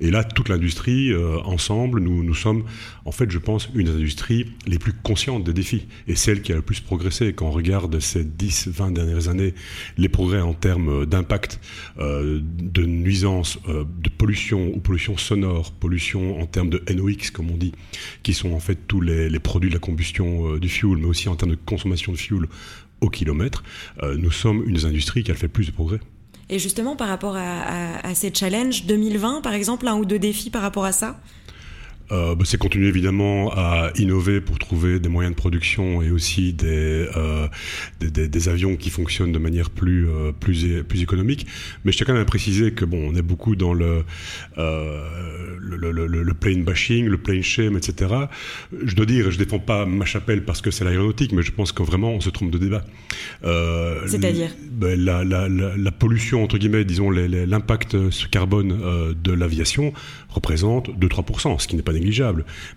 Et 0.00 0.10
là, 0.10 0.24
toute 0.24 0.48
l'industrie, 0.48 1.12
euh, 1.12 1.38
ensemble, 1.44 2.00
nous, 2.00 2.24
nous 2.24 2.34
sommes, 2.34 2.64
en 3.04 3.12
fait, 3.12 3.30
je 3.30 3.38
pense, 3.48 3.68
une 3.74 3.86
des 3.86 3.92
industries 3.92 4.46
les 4.66 4.78
plus 4.78 4.92
conscientes 4.92 5.42
des 5.42 5.54
défis 5.54 5.86
et 6.06 6.16
celle 6.16 6.42
qui 6.42 6.52
a 6.52 6.56
le 6.56 6.62
plus 6.62 6.80
progressé. 6.80 7.32
Quand 7.32 7.46
on 7.46 7.50
regarde 7.50 7.98
ces 7.98 8.22
10, 8.22 8.68
20 8.68 8.90
dernières 8.90 9.28
années, 9.28 9.54
les 9.96 10.10
progrès 10.10 10.42
en 10.42 10.52
termes 10.52 11.06
d'impact, 11.06 11.58
euh, 11.98 12.40
de 12.42 12.84
nuisance, 12.84 13.58
euh, 13.68 13.84
de 14.02 14.10
pollution 14.10 14.70
ou 14.74 14.80
pollution 14.80 15.16
sonore, 15.16 15.72
pollution 15.72 16.40
en 16.40 16.46
termes 16.46 16.68
de 16.68 16.82
NOx, 16.92 17.30
comme 17.30 17.50
on 17.50 17.56
dit, 17.56 17.72
qui 18.22 18.34
sont 18.34 18.52
en 18.52 18.60
fait 18.60 18.78
tous 18.86 19.00
les, 19.00 19.38
produits 19.38 19.70
de 19.70 19.74
la 19.74 19.80
combustion 19.80 20.58
du 20.58 20.68
fuel, 20.68 20.98
mais 20.98 21.06
aussi 21.06 21.30
en 21.30 21.36
termes 21.36 21.52
de 21.52 21.58
consommation 21.64 22.12
de 22.12 22.18
fuel 22.18 22.46
au 23.00 23.08
kilomètre, 23.08 23.62
euh, 24.02 24.16
nous 24.16 24.30
sommes 24.30 24.62
une 24.66 24.74
des 24.74 24.84
industries 24.84 25.24
qui 25.24 25.30
a 25.30 25.34
fait 25.34 25.48
plus 25.48 25.66
de 25.66 25.72
progrès. 25.72 26.00
Et 26.50 26.58
justement, 26.58 26.96
par 26.96 27.08
rapport 27.08 27.36
à, 27.36 28.14
ces 28.14 28.32
challenges, 28.32 28.86
2020, 28.86 29.42
par 29.42 29.52
exemple, 29.52 29.86
un 29.86 29.96
ou 29.96 30.06
deux 30.06 30.18
défis 30.18 30.48
par 30.48 30.62
rapport 30.62 30.86
à 30.86 30.92
ça? 30.92 31.20
Euh, 32.10 32.34
bah, 32.34 32.44
c'est 32.46 32.56
continuer 32.56 32.88
évidemment 32.88 33.52
à 33.52 33.90
innover 33.96 34.40
pour 34.40 34.58
trouver 34.58 34.98
des 34.98 35.08
moyens 35.08 35.34
de 35.34 35.38
production 35.38 36.00
et 36.02 36.10
aussi 36.10 36.54
des, 36.54 37.06
euh, 37.16 37.48
des, 38.00 38.48
avions 38.48 38.76
qui 38.76 38.88
fonctionnent 38.88 39.32
de 39.32 39.38
manière 39.38 39.68
plus, 39.68 40.08
euh, 40.08 40.32
plus, 40.32 40.82
plus 40.84 41.02
économique. 41.02 41.46
Mais 41.84 41.92
je 41.92 41.98
tiens 41.98 42.06
quand 42.06 42.14
même 42.14 42.22
à 42.22 42.26
préciser 42.26 42.72
que 42.72 42.84
bon, 42.84 43.10
on 43.12 43.14
est 43.14 43.22
beaucoup 43.22 43.56
dans 43.56 43.74
le, 43.74 44.04
le, 44.56 45.76
le, 45.76 46.06
le, 46.06 46.34
plane 46.34 46.64
bashing, 46.64 47.06
le 47.06 47.18
plane 47.18 47.42
shame, 47.42 47.76
etc. 47.76 48.14
Je 48.82 48.94
dois 48.94 49.06
dire, 49.06 49.30
je 49.30 49.38
défends 49.38 49.58
pas 49.58 49.84
ma 49.84 50.04
chapelle 50.04 50.44
parce 50.44 50.62
que 50.62 50.70
c'est 50.70 50.84
l'aéronautique, 50.84 51.32
mais 51.32 51.42
je 51.42 51.52
pense 51.52 51.72
que 51.72 51.82
vraiment 51.82 52.12
on 52.12 52.20
se 52.20 52.30
trompe 52.30 52.50
de 52.50 52.58
débat. 52.58 52.84
C'est-à-dire 53.42 54.50
ben, 54.70 54.98
la, 54.98 55.24
la, 55.24 55.48
la, 55.48 55.92
pollution, 55.92 56.42
entre 56.42 56.56
guillemets, 56.58 56.84
disons 56.84 57.10
l'impact 57.10 57.96
carbone 58.30 59.14
de 59.22 59.32
l'aviation 59.32 59.92
représente 60.28 60.90
2-3%, 60.90 61.58
ce 61.58 61.66
qui 61.66 61.76
n'est 61.76 61.82
pas 61.82 61.92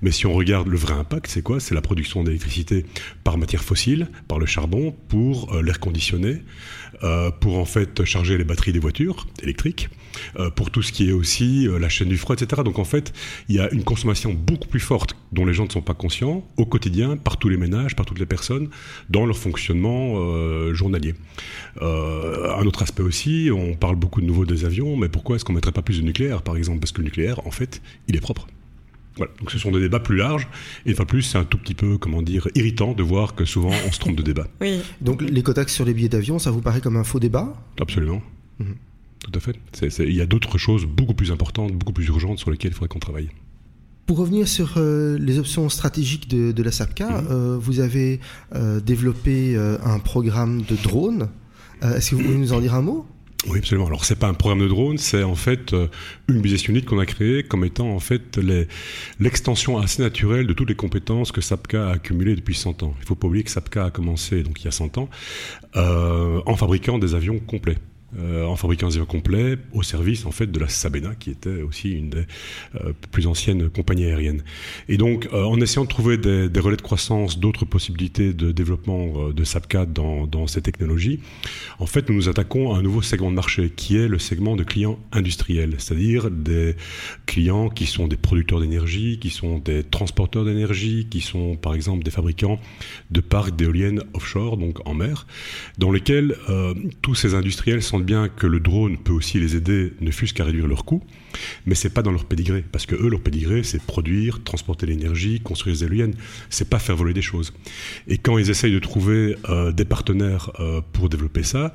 Mais 0.01 0.11
si 0.11 0.25
on 0.25 0.33
regarde 0.33 0.67
le 0.67 0.77
vrai 0.77 0.93
impact, 0.93 1.27
c'est 1.27 1.41
quoi? 1.41 1.59
C'est 1.59 1.75
la 1.75 1.81
production 1.81 2.23
d'électricité 2.23 2.85
par 3.23 3.37
matière 3.37 3.63
fossile, 3.63 4.09
par 4.27 4.39
le 4.39 4.45
charbon, 4.45 4.95
pour 5.07 5.53
euh, 5.53 5.61
l'air 5.61 5.79
conditionné, 5.79 6.41
euh, 7.03 7.31
pour 7.31 7.57
en 7.57 7.65
fait 7.65 8.03
charger 8.05 8.37
les 8.37 8.43
batteries 8.43 8.73
des 8.73 8.79
voitures 8.79 9.27
électriques, 9.41 9.89
euh, 10.39 10.49
pour 10.49 10.71
tout 10.71 10.81
ce 10.81 10.91
qui 10.91 11.09
est 11.09 11.11
aussi 11.13 11.67
la 11.79 11.89
chaîne 11.89 12.09
du 12.09 12.17
froid, 12.17 12.35
etc. 12.35 12.61
Donc 12.63 12.79
en 12.79 12.83
fait, 12.83 13.13
il 13.49 13.55
y 13.55 13.59
a 13.59 13.71
une 13.71 13.83
consommation 13.83 14.33
beaucoup 14.33 14.67
plus 14.67 14.79
forte 14.79 15.15
dont 15.31 15.45
les 15.45 15.53
gens 15.53 15.65
ne 15.65 15.71
sont 15.71 15.81
pas 15.81 15.93
conscients 15.93 16.45
au 16.57 16.65
quotidien, 16.65 17.17
par 17.17 17.37
tous 17.37 17.49
les 17.49 17.57
ménages, 17.57 17.95
par 17.95 18.05
toutes 18.05 18.19
les 18.19 18.25
personnes, 18.25 18.69
dans 19.09 19.25
leur 19.25 19.37
fonctionnement 19.37 20.73
journalier. 20.73 21.15
un 21.81 22.65
autre 22.65 22.83
aspect 22.83 23.03
aussi, 23.03 23.49
on 23.53 23.75
parle 23.75 23.95
beaucoup 23.95 24.21
de 24.21 24.25
nouveau 24.25 24.45
des 24.45 24.65
avions, 24.65 24.95
mais 24.97 25.09
pourquoi 25.09 25.35
est-ce 25.35 25.45
qu'on 25.45 25.53
ne 25.53 25.57
mettrait 25.57 25.71
pas 25.71 25.81
plus 25.81 25.99
de 25.99 26.05
nucléaire, 26.05 26.41
par 26.41 26.57
exemple? 26.57 26.79
Parce 26.79 26.91
que 26.91 26.99
le 26.99 27.05
nucléaire, 27.05 27.45
en 27.47 27.51
fait, 27.51 27.81
il 28.07 28.15
est 28.15 28.21
propre. 28.21 28.47
Voilà. 29.17 29.31
Donc 29.39 29.51
ce 29.51 29.59
sont 29.59 29.71
des 29.71 29.79
débats 29.79 29.99
plus 29.99 30.17
larges. 30.17 30.47
Et 30.85 30.91
une 30.91 30.95
fois 30.95 31.05
plus, 31.05 31.21
c'est 31.21 31.37
un 31.37 31.43
tout 31.43 31.57
petit 31.57 31.73
peu, 31.73 31.97
comment 31.97 32.21
dire, 32.21 32.47
irritant 32.55 32.93
de 32.93 33.03
voir 33.03 33.35
que 33.35 33.45
souvent 33.45 33.71
on 33.87 33.91
se 33.91 33.99
trompe 33.99 34.15
de 34.15 34.23
débat. 34.23 34.47
Oui. 34.61 34.79
Donc 35.01 35.21
l'écotaxe 35.21 35.73
sur 35.73 35.85
les 35.85 35.93
billets 35.93 36.09
d'avion, 36.09 36.39
ça 36.39 36.51
vous 36.51 36.61
paraît 36.61 36.81
comme 36.81 36.97
un 36.97 37.03
faux 37.03 37.19
débat? 37.19 37.53
Absolument. 37.79 38.21
Mhm. 38.59 38.75
Tout 39.19 39.31
à 39.35 39.39
fait. 39.39 39.55
il 39.99 40.15
y 40.15 40.21
a 40.21 40.25
d'autres 40.25 40.57
choses 40.57 40.85
beaucoup 40.85 41.13
plus 41.13 41.31
importantes, 41.31 41.73
beaucoup 41.73 41.93
plus 41.93 42.07
urgentes 42.07 42.39
sur 42.39 42.49
lesquelles 42.49 42.71
il 42.71 42.73
faudrait 42.73 42.87
qu'on 42.87 42.99
travaille. 42.99 43.29
Pour 44.07 44.17
revenir 44.17 44.47
sur 44.47 44.73
euh, 44.77 45.17
les 45.19 45.37
options 45.37 45.69
stratégiques 45.69 46.27
de, 46.27 46.51
de 46.51 46.63
la 46.63 46.71
SAPCA, 46.71 47.21
mhm. 47.21 47.27
euh, 47.29 47.57
vous 47.59 47.79
avez 47.79 48.19
euh, 48.55 48.79
développé 48.79 49.55
un 49.83 49.99
programme 49.99 50.63
de 50.63 50.75
drones 50.75 51.29
Est-ce 51.81 52.11
que 52.11 52.15
vous 52.15 52.23
pouvez 52.23 52.37
nous 52.37 52.53
en 52.53 52.61
dire 52.61 52.73
un 52.73 52.81
mot? 52.81 53.05
Oui, 53.47 53.57
absolument. 53.57 53.87
Alors, 53.87 54.05
c'est 54.05 54.17
pas 54.17 54.27
un 54.27 54.33
programme 54.33 54.61
de 54.61 54.67
drone, 54.67 54.97
c'est 54.97 55.23
en 55.23 55.35
fait 55.35 55.73
une 56.27 56.41
business 56.41 56.67
unit 56.67 56.83
qu'on 56.83 56.99
a 56.99 57.05
créée 57.05 57.43
comme 57.43 57.65
étant 57.65 57.89
en 57.89 57.99
fait 57.99 58.39
l'extension 59.19 59.77
assez 59.77 60.01
naturelle 60.01 60.45
de 60.45 60.53
toutes 60.53 60.69
les 60.69 60.75
compétences 60.75 61.31
que 61.31 61.41
SAPCA 61.41 61.89
a 61.89 61.93
accumulées 61.93 62.35
depuis 62.35 62.55
100 62.55 62.83
ans. 62.83 62.93
Il 62.99 63.05
faut 63.05 63.15
pas 63.15 63.27
oublier 63.27 63.43
que 63.43 63.51
SAPCA 63.51 63.85
a 63.85 63.89
commencé 63.89 64.43
donc 64.43 64.61
il 64.61 64.65
y 64.65 64.67
a 64.67 64.71
100 64.71 64.97
ans 64.99 65.09
euh, 65.75 66.41
en 66.45 66.55
fabriquant 66.55 66.99
des 66.99 67.15
avions 67.15 67.39
complets. 67.39 67.77
Euh, 68.19 68.43
en 68.43 68.57
fabriquant 68.57 68.89
des 68.89 68.95
avions 68.95 69.05
complets 69.05 69.57
au 69.71 69.83
service 69.83 70.25
en 70.25 70.31
fait 70.31 70.51
de 70.51 70.59
la 70.59 70.67
Sabena 70.67 71.15
qui 71.15 71.29
était 71.29 71.61
aussi 71.61 71.91
une 71.91 72.09
des 72.09 72.25
euh, 72.75 72.91
plus 73.09 73.25
anciennes 73.25 73.69
compagnies 73.69 74.03
aériennes. 74.03 74.43
Et 74.89 74.97
donc 74.97 75.29
euh, 75.31 75.45
en 75.45 75.61
essayant 75.61 75.85
de 75.85 75.89
trouver 75.89 76.17
des, 76.17 76.49
des 76.49 76.59
relais 76.59 76.75
de 76.75 76.81
croissance, 76.81 77.39
d'autres 77.39 77.63
possibilités 77.63 78.33
de 78.33 78.51
développement 78.51 79.29
de 79.29 79.43
SAPCA 79.45 79.85
dans, 79.85 80.27
dans 80.27 80.45
ces 80.45 80.61
technologies, 80.61 81.21
en 81.79 81.85
fait 81.85 82.09
nous 82.09 82.15
nous 82.15 82.27
attaquons 82.27 82.75
à 82.75 82.79
un 82.79 82.81
nouveau 82.81 83.01
segment 83.01 83.31
de 83.31 83.35
marché 83.35 83.71
qui 83.73 83.95
est 83.95 84.09
le 84.09 84.19
segment 84.19 84.57
de 84.57 84.65
clients 84.65 84.99
industriels, 85.13 85.75
c'est-à-dire 85.77 86.29
des 86.29 86.75
clients 87.27 87.69
qui 87.69 87.85
sont 87.85 88.09
des 88.09 88.17
producteurs 88.17 88.59
d'énergie, 88.59 89.19
qui 89.21 89.29
sont 89.29 89.59
des 89.59 89.85
transporteurs 89.85 90.43
d'énergie, 90.43 91.07
qui 91.09 91.21
sont 91.21 91.55
par 91.55 91.75
exemple 91.75 92.03
des 92.03 92.11
fabricants 92.11 92.59
de 93.09 93.21
parcs 93.21 93.55
d'éoliennes 93.55 94.03
offshore, 94.13 94.57
donc 94.57 94.85
en 94.85 94.95
mer, 94.95 95.27
dans 95.77 95.93
lesquels 95.93 96.35
tous 97.01 97.15
ces 97.15 97.35
industriels 97.35 97.81
sont 97.81 98.00
bien 98.01 98.29
que 98.29 98.47
le 98.47 98.59
drone 98.59 98.97
peut 98.97 99.13
aussi 99.13 99.39
les 99.39 99.55
aider, 99.55 99.93
ne 100.01 100.11
fût-ce 100.11 100.33
qu'à 100.33 100.43
réduire 100.43 100.67
leurs 100.67 100.85
coûts, 100.85 101.03
mais 101.65 101.75
c'est 101.75 101.89
pas 101.89 102.01
dans 102.01 102.11
leur 102.11 102.25
pédigré, 102.25 102.63
parce 102.71 102.85
que 102.85 102.95
eux, 102.95 103.09
leur 103.09 103.21
pédigré, 103.21 103.63
c'est 103.63 103.81
produire, 103.81 104.43
transporter 104.43 104.85
l'énergie, 104.85 105.39
construire 105.39 105.75
des 105.75 105.83
éoliennes, 105.83 106.15
c'est 106.49 106.69
pas 106.69 106.79
faire 106.79 106.95
voler 106.95 107.13
des 107.13 107.21
choses. 107.21 107.53
Et 108.07 108.17
quand 108.17 108.37
ils 108.37 108.49
essayent 108.49 108.73
de 108.73 108.79
trouver 108.79 109.35
euh, 109.49 109.71
des 109.71 109.85
partenaires 109.85 110.51
euh, 110.59 110.81
pour 110.93 111.09
développer 111.09 111.43
ça, 111.43 111.73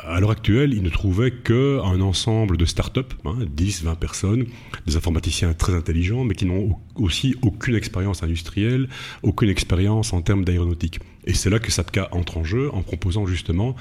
à 0.00 0.20
l'heure 0.20 0.30
actuelle, 0.30 0.72
ils 0.74 0.82
ne 0.82 0.90
trouvaient 0.90 1.32
qu'un 1.32 2.00
ensemble 2.00 2.56
de 2.56 2.64
start-up, 2.64 3.14
hein, 3.24 3.38
10, 3.48 3.84
20 3.84 3.94
personnes, 3.96 4.46
des 4.86 4.96
informaticiens 4.96 5.52
très 5.54 5.74
intelligents, 5.74 6.24
mais 6.24 6.34
qui 6.34 6.46
n'ont 6.46 6.78
aussi 6.94 7.34
aucune 7.42 7.74
expérience 7.74 8.22
industrielle, 8.22 8.88
aucune 9.22 9.50
expérience 9.50 10.12
en 10.12 10.22
termes 10.22 10.44
d'aéronautique. 10.44 11.00
Et 11.26 11.34
c'est 11.34 11.50
là 11.50 11.58
que 11.58 11.72
SAPCA 11.72 12.08
entre 12.12 12.38
en 12.38 12.44
jeu 12.44 12.70
en 12.72 12.82
proposant 12.82 13.26
justement 13.26 13.74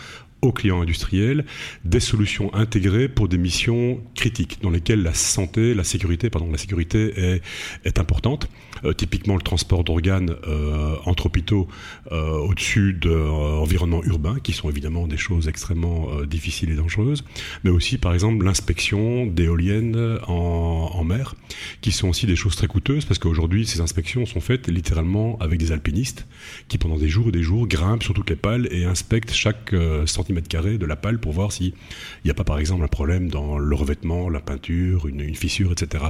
aux 0.46 0.52
clients 0.52 0.82
industriels 0.82 1.46
des 1.84 2.00
solutions 2.00 2.54
intégrées 2.54 3.08
pour 3.08 3.28
des 3.28 3.38
missions 3.38 4.02
critiques 4.16 4.60
dans 4.62 4.70
lesquelles 4.70 5.04
la 5.04 5.14
santé, 5.14 5.74
la 5.74 5.84
sécurité, 5.84 6.30
pardon, 6.30 6.52
la 6.52 6.58
sécurité 6.58 7.14
est, 7.18 7.42
est 7.84 8.00
importante. 8.00 8.50
Euh, 8.84 8.94
typiquement 8.94 9.36
le 9.36 9.42
transport 9.42 9.84
d'organes 9.84 10.36
euh, 10.48 10.96
entre 11.06 11.28
hôpitaux 11.28 11.68
euh, 12.12 12.38
au-dessus 12.40 12.94
d'environnements 12.94 14.04
urbains, 14.04 14.38
qui 14.44 14.52
sont 14.52 14.70
évidemment 14.70 15.08
des 15.08 15.18
choses 15.18 15.48
extrêmement 15.48 16.08
difficiles 16.26 16.72
et 16.72 16.76
dangereuses, 16.76 17.24
mais 17.64 17.70
aussi 17.70 17.98
par 17.98 18.14
exemple 18.14 18.44
l'inspection 18.44 19.26
d'éoliennes 19.26 20.20
en, 20.28 20.92
en, 20.94 21.04
mer, 21.04 21.36
qui 21.82 21.92
sont 21.92 22.10
aussi 22.10 22.26
des 22.26 22.36
choses 22.36 22.56
très 22.56 22.68
coûteuses, 22.68 23.06
parce 23.06 23.20
qu'aujourd'hui 23.20 23.66
ces 23.66 23.82
inspections 23.82 24.26
sont 24.26 24.42
faites 24.42 24.68
littéralement 24.68 25.38
avec 25.40 25.60
des 25.60 25.72
alpinistes 25.72 26.28
qui 26.68 26.78
pendant 26.78 26.98
des 26.98 27.10
jours 27.10 27.30
et 27.30 27.32
des 27.32 27.44
jours 27.44 27.68
grimpent 27.68 28.04
sur 28.04 28.14
toutes 28.14 28.30
les 28.30 28.36
pales 28.36 28.68
et 28.72 28.86
inspectent 28.86 29.34
chaque 29.34 29.74
centimètre 30.06 30.35
carré 30.42 30.78
de 30.78 30.86
la 30.86 30.96
pale 30.96 31.20
pour 31.20 31.34
voir 31.34 31.52
s'il 31.52 31.74
n'y 32.24 32.32
a 32.32 32.34
pas 32.34 32.44
par 32.44 32.60
exemple 32.60 32.84
un 32.84 32.88
problème 32.88 33.30
dans 33.30 33.58
le 33.58 33.76
revêtement, 33.76 34.30
la 34.30 34.40
peinture, 34.40 35.08
une, 35.08 35.36
fissure, 35.36 35.72
etc. 35.72 36.06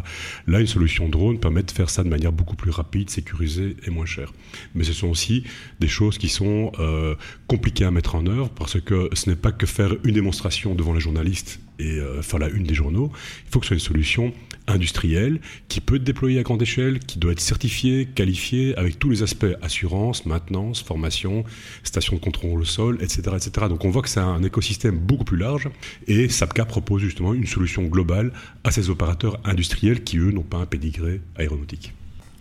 Là, 0.47 0.59
une 0.59 0.67
solution 0.67 1.09
drone 1.09 1.39
permet 1.39 1.63
de 1.63 1.71
faire 1.71 1.89
ça 1.89 2.03
de 2.03 2.09
manière 2.09 2.31
beaucoup 2.31 2.55
plus 2.55 2.71
rapide, 2.71 3.09
sécurisé 3.09 3.75
et 3.85 3.89
moins 3.89 4.05
cher. 4.05 4.33
Mais 4.73 4.83
ce 4.83 4.93
sont 4.93 5.07
aussi 5.07 5.43
des 5.79 5.87
choses 5.87 6.17
qui 6.17 6.29
sont 6.29 6.71
euh, 6.79 7.15
compliquées 7.47 7.85
à 7.85 7.91
mettre 7.91 8.15
en 8.15 8.25
œuvre 8.27 8.49
parce 8.49 8.79
que 8.79 9.09
ce 9.13 9.29
n'est 9.29 9.35
pas 9.35 9.51
que 9.51 9.65
faire 9.65 9.95
une 10.03 10.13
démonstration 10.13 10.75
devant 10.75 10.93
les 10.93 10.99
journalistes 10.99 11.59
et 11.79 11.99
euh, 11.99 12.21
faire 12.21 12.39
la 12.39 12.49
une 12.49 12.63
des 12.63 12.73
journaux. 12.73 13.11
Il 13.45 13.51
faut 13.51 13.59
que 13.59 13.65
ce 13.65 13.69
soit 13.69 13.75
une 13.75 13.81
solution 13.81 14.33
industrielle 14.67 15.39
qui 15.67 15.81
peut 15.81 15.95
être 15.95 16.03
déployée 16.03 16.39
à 16.39 16.43
grande 16.43 16.61
échelle, 16.61 16.99
qui 16.99 17.19
doit 17.19 17.31
être 17.31 17.39
certifiée, 17.39 18.07
qualifiée 18.07 18.75
avec 18.77 18.99
tous 18.99 19.09
les 19.09 19.23
aspects 19.23 19.45
assurance, 19.61 20.25
maintenance, 20.25 20.81
formation, 20.81 21.43
station 21.83 22.15
de 22.15 22.21
contrôle 22.21 22.61
au 22.61 22.65
sol, 22.65 22.97
etc., 23.01 23.21
etc. 23.35 23.67
Donc 23.69 23.85
on 23.85 23.89
voit 23.89 24.01
que 24.01 24.09
c'est 24.09 24.19
un 24.19 24.43
écosystème 24.43 24.97
beaucoup 24.97 25.25
plus 25.25 25.37
large 25.37 25.69
et 26.07 26.29
SAPCA 26.29 26.65
propose 26.65 27.01
justement 27.01 27.33
une 27.33 27.47
solution 27.47 27.83
globale 27.83 28.31
à 28.63 28.71
ces 28.71 28.89
opérateurs 28.89 29.39
industriels 29.43 30.03
qui 30.03 30.17
eux 30.17 30.31
n'ont 30.31 30.43
pas 30.43 30.57
un 30.57 30.65
pédigré 30.65 31.21
aéronautique. 31.37 31.93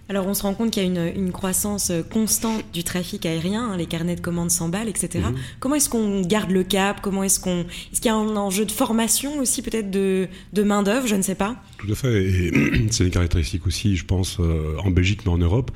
Alors 0.09 0.27
on 0.27 0.35
se 0.35 0.43
rend 0.43 0.53
compte 0.53 0.71
qu'il 0.71 0.83
y 0.83 0.87
a 0.87 0.89
une, 0.89 1.17
une, 1.17 1.33
croissance 1.33 1.91
euh, 1.91 2.03
constante 2.03 2.63
du 2.75 2.85
trafic 2.85 3.25
aérien, 3.25 3.71
hein, 3.71 3.77
les 3.77 3.87
carnets 3.87 4.17
de 4.17 4.21
commandes 4.21 4.51
s'emballent, 4.51 4.89
etc. 4.89 5.25
Mhm. 5.31 5.37
Comment 5.61 5.77
est-ce 5.77 5.89
qu'on 5.89 6.21
garde 6.21 6.51
le 6.51 6.63
cap? 6.63 7.01
Comment 7.01 7.25
est-ce 7.25 7.41
qu'on 7.41 7.61
est-ce 7.61 8.03
qu'il 8.03 8.11
y 8.11 8.15
a 8.15 8.15
un 8.15 8.37
enjeu 8.37 8.67
de 8.67 8.71
formation 8.71 9.39
aussi 9.39 9.63
peut-être 9.63 9.91
de, 9.91 10.29
de 10.53 10.63
main 10.63 10.83
d'œuvre 10.83 11.07
Je 11.07 11.15
ne 11.15 11.23
sais 11.23 11.35
pas. 11.35 11.57
Tout 11.79 11.91
à 11.91 11.95
fait. 11.95 12.23
Et 12.23 12.53
c'est 12.91 13.05
une 13.05 13.11
caractéristique 13.11 13.67
aussi, 13.67 13.97
je 13.97 14.05
pense, 14.05 14.37
euh, 14.41 14.77
en 14.79 14.91
Belgique 14.91 15.21
mais 15.25 15.33
en 15.33 15.39
Europe, 15.39 15.71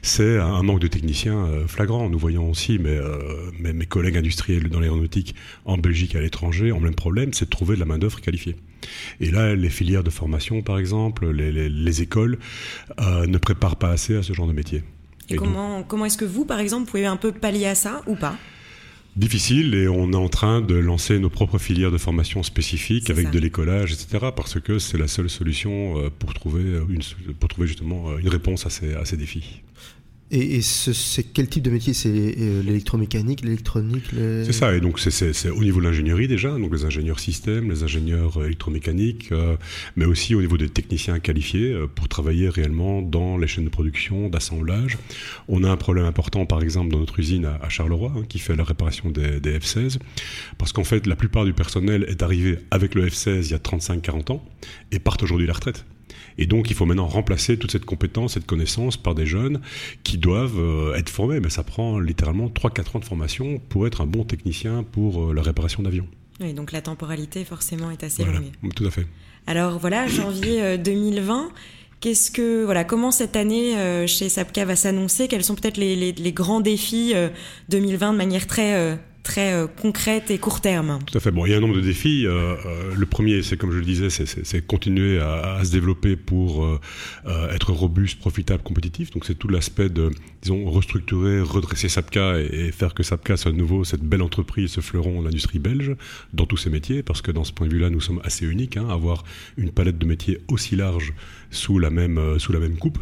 c'est 0.00 0.38
un 0.38 0.62
manque 0.62 0.80
de 0.80 0.88
techniciens 0.88 1.44
euh, 1.46 1.66
flagrant. 1.66 2.08
Nous 2.08 2.18
voyons 2.18 2.50
aussi, 2.50 2.78
mais, 2.78 2.98
mais 3.60 3.72
mes 3.72 3.86
collègues 3.86 4.16
industriels 4.16 4.70
dans 4.70 4.80
l'aéronautique 4.80 5.34
en 5.66 5.76
Belgique 5.76 6.14
et 6.14 6.18
à 6.18 6.20
l'étranger 6.22 6.72
ont 6.72 6.78
le 6.78 6.84
même 6.84 6.94
problème, 6.94 7.34
c'est 7.34 7.44
de 7.44 7.50
trouver 7.50 7.74
de 7.74 7.80
la 7.80 7.86
main 7.86 7.98
d'œuvre 7.98 8.20
qualifiée. 8.20 8.56
Et 9.20 9.30
là, 9.30 9.54
les 9.54 9.70
filières 9.70 10.04
de 10.04 10.10
formation, 10.10 10.62
par 10.62 10.78
exemple, 10.78 11.30
les, 11.30 11.52
les, 11.52 11.68
les 11.68 12.02
écoles 12.02 12.38
euh, 13.00 13.26
ne 13.26 13.38
préparent 13.38 13.76
pas 13.76 13.90
assez 13.90 14.16
à 14.16 14.22
ce 14.22 14.32
genre 14.32 14.46
de 14.46 14.52
métier. 14.52 14.82
Et, 15.30 15.34
Et 15.34 15.36
comment, 15.36 15.78
donc, 15.78 15.88
comment 15.88 16.04
est-ce 16.04 16.18
que 16.18 16.24
vous, 16.24 16.44
par 16.44 16.60
exemple, 16.60 16.90
pouvez 16.90 17.06
un 17.06 17.16
peu 17.16 17.32
pallier 17.32 17.66
à 17.66 17.74
ça 17.74 18.02
ou 18.06 18.14
pas? 18.14 18.36
Difficile 19.16 19.74
et 19.74 19.86
on 19.86 20.10
est 20.12 20.16
en 20.16 20.28
train 20.28 20.60
de 20.60 20.74
lancer 20.74 21.20
nos 21.20 21.30
propres 21.30 21.58
filières 21.58 21.92
de 21.92 21.98
formation 21.98 22.42
spécifiques 22.42 23.10
avec 23.10 23.26
ça. 23.26 23.30
de 23.30 23.38
l'écolage, 23.38 23.92
etc. 23.92 24.26
parce 24.34 24.58
que 24.58 24.80
c'est 24.80 24.98
la 24.98 25.06
seule 25.06 25.30
solution 25.30 25.98
euh, 25.98 26.10
pour 26.18 26.34
trouver, 26.34 26.62
une, 26.88 27.00
pour 27.38 27.48
trouver 27.48 27.68
justement 27.68 28.10
euh, 28.10 28.18
une 28.18 28.28
réponse 28.28 28.66
à 28.66 28.70
ces, 28.70 28.94
à 28.94 29.04
ces 29.04 29.16
défis. 29.16 29.62
Et, 30.30 30.62
c'est 30.62 31.22
quel 31.22 31.48
type 31.48 31.62
de 31.62 31.70
métier? 31.70 31.92
C'est 31.92 32.08
euh, 32.08 32.62
l'électromécanique, 32.62 33.42
l'électronique. 33.42 34.04
C'est 34.12 34.52
ça, 34.52 34.74
et 34.74 34.80
donc 34.80 34.98
c'est 34.98 35.50
au 35.50 35.62
niveau 35.62 35.80
de 35.80 35.84
l'ingénierie 35.84 36.26
déjà, 36.28 36.50
donc 36.58 36.72
les 36.72 36.84
ingénieurs 36.84 37.20
systèmes, 37.20 37.70
les 37.70 37.82
ingénieurs 37.82 38.40
euh, 38.40 38.46
électromécaniques, 38.46 39.30
euh, 39.32 39.56
mais 39.96 40.06
aussi 40.06 40.34
au 40.34 40.40
niveau 40.40 40.56
des 40.56 40.68
techniciens 40.68 41.18
qualifiés 41.18 41.76
pour 41.94 42.08
travailler 42.08 42.48
réellement 42.48 43.02
dans 43.02 43.36
les 43.36 43.46
chaînes 43.46 43.64
de 43.64 43.70
production, 43.70 44.28
d'assemblage. 44.28 44.98
On 45.48 45.62
a 45.62 45.70
un 45.70 45.76
problème 45.76 46.06
important 46.06 46.46
par 46.46 46.62
exemple 46.62 46.90
dans 46.90 47.00
notre 47.00 47.18
usine 47.18 47.44
à, 47.44 47.68
Charleroi 47.68 48.12
hein, 48.16 48.22
qui 48.28 48.38
fait 48.38 48.56
la 48.56 48.64
réparation 48.64 49.10
des, 49.10 49.40
des 49.40 49.58
F-16, 49.58 49.98
parce 50.58 50.72
qu'en 50.72 50.84
fait 50.84 51.06
la 51.06 51.16
plupart 51.16 51.44
du 51.44 51.52
personnel 51.52 52.06
est 52.08 52.22
arrivé 52.22 52.58
avec 52.70 52.94
le 52.94 53.06
F-16 53.06 53.46
il 53.46 53.50
y 53.50 53.54
a 53.54 53.58
35-40 53.58 54.32
ans 54.32 54.44
et 54.90 54.98
partent 54.98 55.22
aujourd'hui 55.22 55.46
la 55.46 55.52
retraite. 55.52 55.84
Et 56.38 56.46
donc, 56.46 56.70
il 56.70 56.76
faut 56.76 56.86
maintenant 56.86 57.06
remplacer 57.06 57.58
toute 57.58 57.70
cette 57.70 57.84
compétence, 57.84 58.34
cette 58.34 58.46
connaissance 58.46 58.96
par 58.96 59.14
des 59.14 59.26
jeunes 59.26 59.60
qui 60.02 60.18
doivent 60.18 60.58
euh, 60.58 60.94
être 60.94 61.10
formés. 61.10 61.40
Mais 61.40 61.50
ça 61.50 61.62
prend 61.62 61.98
littéralement 61.98 62.48
3-4 62.48 62.96
ans 62.96 63.00
de 63.00 63.04
formation 63.04 63.60
pour 63.68 63.86
être 63.86 64.00
un 64.00 64.06
bon 64.06 64.24
technicien 64.24 64.82
pour 64.82 65.30
euh, 65.30 65.34
la 65.34 65.42
réparation 65.42 65.82
d'avions. 65.82 66.06
Oui, 66.40 66.52
donc 66.52 66.72
la 66.72 66.82
temporalité, 66.82 67.44
forcément, 67.44 67.90
est 67.90 68.02
assez 68.02 68.24
voilà, 68.24 68.40
longue. 68.40 68.74
Tout 68.74 68.86
à 68.86 68.90
fait. 68.90 69.06
Alors 69.46 69.78
voilà, 69.78 70.06
janvier 70.06 70.62
euh, 70.62 70.76
2020. 70.76 71.50
Qu'est-ce 72.04 72.30
que 72.30 72.64
voilà 72.64 72.84
comment 72.84 73.10
cette 73.10 73.34
année 73.34 73.78
euh, 73.78 74.06
chez 74.06 74.28
Sapka 74.28 74.66
va 74.66 74.76
s'annoncer? 74.76 75.26
Quels 75.26 75.42
sont 75.42 75.54
peut-être 75.54 75.78
les, 75.78 75.96
les, 75.96 76.12
les, 76.12 76.32
grands 76.32 76.60
défis 76.60 77.12
euh, 77.14 77.30
2020 77.70 78.12
de 78.12 78.18
manière 78.18 78.46
très 78.46 78.74
euh, 78.74 78.94
très 79.24 79.54
euh, 79.54 79.66
concrète 79.66 80.30
et 80.30 80.38
court 80.38 80.60
terme. 80.60 81.00
Tout 81.04 81.18
à 81.18 81.20
fait. 81.20 81.32
Bon, 81.32 81.44
il 81.46 81.50
y 81.50 81.54
a 81.54 81.56
un 81.56 81.60
nombre 81.60 81.74
de 81.74 81.80
défis. 81.80 82.24
Euh, 82.26 82.54
euh, 82.64 82.94
le 82.94 83.06
premier, 83.06 83.42
c'est 83.42 83.56
comme 83.56 83.72
je 83.72 83.78
le 83.78 83.84
disais, 83.84 84.08
c'est 84.10 84.64
continuer 84.64 85.18
à, 85.18 85.60
se 85.64 85.72
développer 85.72 86.14
pour 86.14 86.78
être 87.50 87.72
robuste, 87.72 88.20
profitable, 88.20 88.62
compétitif. 88.62 89.10
Donc 89.10 89.24
c'est 89.24 89.34
tout 89.34 89.48
l'aspect 89.48 89.88
de, 89.88 90.10
disons, 90.42 90.70
restructurer, 90.70 91.40
redresser 91.40 91.88
Sapka 91.88 92.38
et, 92.38 92.70
faire 92.70 92.94
que 92.94 93.02
Sapka 93.02 93.36
soit 93.36 93.50
de 93.50 93.56
nouveau 93.56 93.82
cette 93.82 94.02
belle 94.02 94.22
entreprise, 94.22 94.70
ce 94.70 94.80
fleuron 94.80 95.20
de 95.20 95.24
l'industrie 95.24 95.58
belge 95.58 95.96
dans 96.34 96.46
tous 96.46 96.58
ses 96.58 96.70
métiers, 96.70 97.02
parce 97.02 97.22
que 97.22 97.30
dans 97.30 97.44
ce 97.44 97.52
point 97.52 97.66
de 97.66 97.72
vue-là, 97.72 97.88
nous 97.88 98.02
sommes 98.02 98.20
assez 98.24 98.44
uniques, 98.44 98.76
hein, 98.76 98.86
avoir 98.90 99.24
une 99.56 99.70
palette 99.70 99.98
de 99.98 100.06
métiers 100.06 100.38
aussi 100.48 100.76
large 100.76 101.14
sous 101.50 101.78
la 101.78 101.90
même 101.90 102.38
sous 102.38 102.52
la 102.52 102.58
même 102.58 102.76
coupe. 102.76 102.98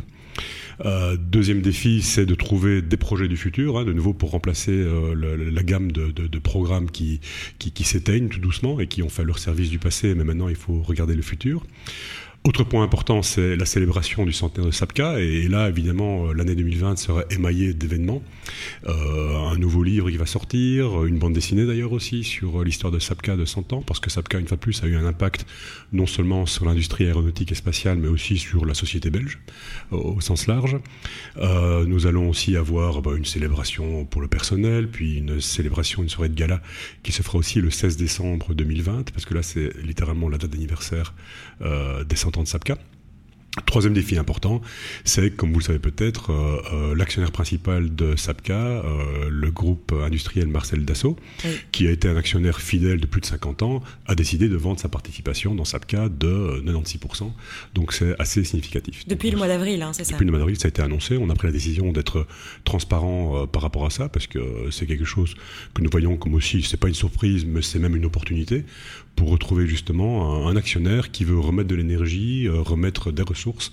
Euh, 0.85 1.17
deuxième 1.17 1.61
défi, 1.63 2.03
c'est 2.03 2.27
de 2.27 2.35
trouver 2.35 2.83
des 2.83 2.97
projets 2.97 3.29
du 3.29 3.37
futur, 3.37 3.79
hein, 3.79 3.85
de 3.85 3.93
nouveau 3.93 4.13
pour 4.13 4.31
remplacer 4.31 4.73
euh, 4.73 5.15
la 5.15 5.63
gamme 5.63 5.93
de, 5.93 6.39
programmes 6.39 6.91
qui 6.91 7.21
s'éteignent 7.85 8.29
tout 8.29 8.41
doucement 8.41 8.81
et 8.81 8.87
qui 8.87 9.03
ont 9.03 9.09
fait 9.09 9.25
leur 9.25 9.39
service 9.39 9.71
du 9.71 9.79
passé, 9.79 10.15
mais 10.15 10.25
maintenant 10.25 10.49
il 10.49 10.57
faut 10.57 10.83
regarder 10.83 11.15
le 11.15 11.23
futur. 11.23 11.65
Autre 12.45 12.65
point 12.65 12.83
important, 12.83 13.23
c'est 13.23 13.55
la 13.55 13.65
célébration 13.65 14.27
du 14.27 14.33
centenaire 14.33 14.67
de 14.67 14.73
Sapka. 14.73 15.21
Et 15.21 15.47
là, 15.47 15.69
évidemment, 15.69 16.27
euh, 16.27 16.33
l'année 16.33 16.57
2020 16.57 16.97
sera 16.97 17.23
émaillée 17.31 17.73
d'événements. 17.73 18.21
Euh, 18.89 19.37
un 19.37 19.57
nouveau 19.59 19.85
livre 19.85 20.11
qui 20.11 20.17
va 20.17 20.27
sortir, 20.27 21.05
une 21.05 21.21
bande 21.21 21.35
dessinée 21.35 21.67
d'ailleurs 21.67 21.93
aussi 21.93 22.25
sur 22.25 22.65
l'histoire 22.65 22.93
de 22.93 22.99
Sapka 22.99 23.37
de 23.37 23.45
100 23.45 23.73
ans, 23.75 23.83
parce 23.83 24.01
que 24.01 24.11
Sapka, 24.11 24.41
une 24.41 24.49
fois 24.49 24.57
de 24.57 24.61
plus, 24.61 24.83
a 24.83 24.89
eu 24.89 24.97
un 24.97 25.07
impact 25.07 25.47
non 25.93 26.07
seulement 26.07 26.45
sur 26.45 26.65
l'industrie 26.65 27.05
aéronautique 27.05 27.53
et 27.53 27.55
spatiale, 27.55 27.99
mais 27.99 28.09
aussi 28.09 28.37
sur 28.39 28.67
la 28.67 28.75
société 28.75 29.11
belge 29.11 29.39
au, 29.93 30.21
sens 30.21 30.49
large. 30.49 30.79
Euh, 31.37 31.85
nous 31.87 32.09
allons 32.09 32.29
aussi 32.29 32.57
avoir 32.57 33.03
bah, 33.03 33.13
une 33.17 33.25
célébration 33.25 34.05
pour 34.05 34.21
le 34.21 34.27
personnel, 34.27 34.89
puis 34.89 35.19
une 35.19 35.41
célébration, 35.41 36.03
une 36.03 36.09
soirée 36.09 36.29
de 36.29 36.35
gala 36.35 36.61
qui 37.05 37.13
se 37.13 37.23
fera 37.23 37.39
aussi 37.39 37.61
le 37.61 37.71
16 37.71 37.97
décembre 37.97 38.53
2020, 38.53 39.13
parce 39.13 39.27
que 39.27 39.35
là, 39.35 39.45
c'est 39.45 39.71
littéralement 39.85 40.29
la 40.29 40.39
date 40.39 40.51
d'anniversaire 40.51 41.15
euh, 41.61 42.03
des 42.03 42.17
100 42.33 42.39
ans 42.39 42.43
de 42.43 42.49
Sapka. 42.49 42.77
Troisième 43.67 43.93
défi 43.93 44.17
important, 44.17 44.63
c'est, 45.05 45.37
comme 45.37 45.53
vous 45.53 45.59
le 45.59 45.65
savez 45.65 45.79
peut-être, 45.79 46.33
euh, 46.33 46.63
euh, 46.73 46.95
l'actionnaire 46.95 47.33
principal 47.33 47.95
de 47.95 48.17
Sapka, 48.17 48.55
euh, 48.55 49.29
le 49.31 49.51
groupe 49.51 49.93
industriel 49.93 50.47
Marcel 50.47 50.87
Dassault, 50.87 51.19
qui 51.71 51.87
a 51.87 51.91
été 51.91 52.09
un 52.09 52.17
actionnaire 52.17 52.63
fidèle 52.63 52.99
de 52.99 53.07
plus 53.07 53.21
de 53.21 53.27
50 53.27 53.63
ans, 53.63 53.83
a 54.07 54.15
décidé 54.15 54.49
de 54.49 54.57
vendre 54.57 54.81
sa 54.81 54.89
participation 54.89 55.55
dans 55.55 55.67
Sapka 55.67 56.09
de 56.09 56.63
96%. 56.65 57.31
Donc 57.75 57.93
c'est 57.93 58.19
assez 58.19 58.43
significatif. 58.43 59.07
Depuis 59.07 59.31
le 59.31 59.37
mois 59.37 59.49
d'avril, 59.49 59.83
hein, 59.83 59.93
c'est 59.93 60.05
ça 60.05 60.13
Depuis 60.13 60.25
le 60.25 60.31
mois 60.31 60.39
d'avril, 60.39 60.59
ça 60.59 60.69
a 60.69 60.71
été 60.71 60.81
annoncé. 60.81 61.19
On 61.19 61.29
a 61.29 61.35
pris 61.35 61.49
la 61.49 61.53
décision 61.53 61.93
d'être 61.93 62.27
transparent 62.65 63.47
par 63.49 63.61
rapport 63.61 63.85
à 63.85 63.91
ça, 63.91 64.09
parce 64.09 64.27
que 64.27 64.71
c'est 64.71 64.87
quelque 64.87 65.05
chose 65.05 65.35
que 65.75 65.83
nous 65.83 65.91
voyons 65.93 66.17
comme 66.17 66.33
aussi, 66.33 66.63
c'est 66.63 66.79
pas 66.79 66.89
une 66.89 66.95
surprise, 66.95 67.45
mais 67.45 67.61
c'est 67.61 67.79
même 67.79 67.97
une 67.97 68.07
opportunité 68.07 68.65
pour 69.17 69.31
retrouver 69.31 69.67
justement 69.67 70.47
un, 70.47 70.57
actionnaire 70.57 71.11
qui 71.11 71.25
veut 71.25 71.39
remettre 71.39 71.69
de 71.69 71.75
l'énergie, 71.75 72.47
euh, 72.47 72.61
remettre 72.61 73.13
des 73.13 73.23
ressources 73.23 73.73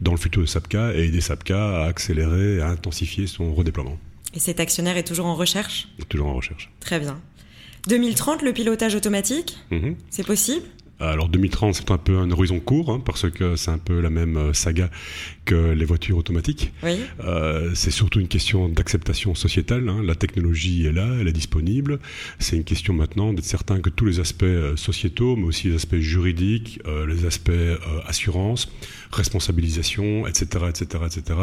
dans 0.00 0.12
le 0.12 0.18
futur 0.18 0.42
de 0.42 0.46
Sapka 0.46 0.94
et 0.94 1.04
aider 1.04 1.20
Sapka 1.20 1.82
à 1.82 1.86
accélérer, 1.86 2.60
à 2.60 2.68
intensifier 2.68 3.26
son 3.26 3.54
redéploiement. 3.54 3.98
Et 4.34 4.38
cet 4.38 4.60
actionnaire 4.60 4.96
est 4.96 5.04
toujours 5.04 5.26
en 5.26 5.34
recherche? 5.34 5.88
Toujours 6.08 6.28
en 6.28 6.34
recherche. 6.34 6.70
Très 6.80 7.00
bien. 7.00 7.20
2030, 7.88 8.42
le 8.42 8.52
pilotage 8.52 8.94
automatique, 8.94 9.56
mhm. 9.70 9.96
c'est 10.10 10.26
possible? 10.26 10.66
Alors 11.00 11.28
2030, 11.28 11.74
c'est 11.74 11.90
un 11.92 11.98
peu 11.98 12.18
un 12.18 12.30
horizon 12.30 12.58
court, 12.58 12.90
hein, 12.90 13.00
parce 13.04 13.30
que 13.30 13.54
c'est 13.54 13.70
un 13.70 13.78
peu 13.78 14.00
la 14.00 14.10
même 14.10 14.36
euh, 14.36 14.52
saga 14.52 14.90
que 15.44 15.72
les 15.72 15.84
voitures 15.84 16.18
automatiques. 16.18 16.72
Oui. 16.82 16.98
Euh, 17.20 17.70
c'est 17.74 17.92
surtout 17.92 18.18
une 18.18 18.26
question 18.26 18.68
d'acceptation 18.68 19.36
sociétale. 19.36 19.88
Hein. 19.88 20.02
La 20.04 20.16
technologie 20.16 20.86
est 20.86 20.92
là, 20.92 21.08
elle 21.20 21.28
est 21.28 21.32
disponible. 21.32 22.00
C'est 22.40 22.56
une 22.56 22.64
question 22.64 22.94
maintenant 22.94 23.32
d'être 23.32 23.44
certain 23.44 23.80
que 23.80 23.90
tous 23.90 24.06
les 24.06 24.18
aspects 24.18 24.42
euh, 24.42 24.76
sociétaux, 24.76 25.36
mais 25.36 25.44
aussi 25.44 25.68
les 25.68 25.76
aspects 25.76 25.96
juridiques, 25.96 26.80
les 27.06 27.26
aspects 27.26 27.50
assurance, 28.06 28.70
responsabilisation, 29.12 30.26
etc., 30.26 30.66
etc., 30.68 31.04
etc., 31.06 31.38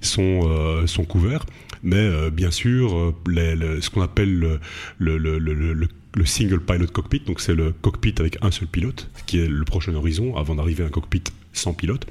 sont 0.00 0.86
sont 0.86 1.04
couverts. 1.04 1.44
Mais 1.82 2.30
bien 2.30 2.50
sûr, 2.50 3.14
les, 3.28 3.80
ce 3.80 3.90
qu'on 3.90 4.02
appelle 4.02 4.38
le, 4.38 4.60
le, 4.98 5.18
le, 5.18 5.38
le 5.38 5.88
le 6.18 6.26
single 6.26 6.60
pilot 6.60 6.88
cockpit, 6.88 7.20
donc 7.20 7.40
c'est 7.40 7.54
le 7.54 7.72
cockpit 7.72 8.14
avec 8.18 8.38
un 8.42 8.50
seul 8.50 8.66
pilote, 8.66 9.08
qui 9.26 9.38
est 9.38 9.48
le 9.48 9.64
prochain 9.64 9.94
horizon 9.94 10.36
avant 10.36 10.56
d'arriver 10.56 10.82
à 10.82 10.86
un 10.86 10.90
cockpit 10.90 11.22
sans 11.52 11.74
pilote, 11.74 12.06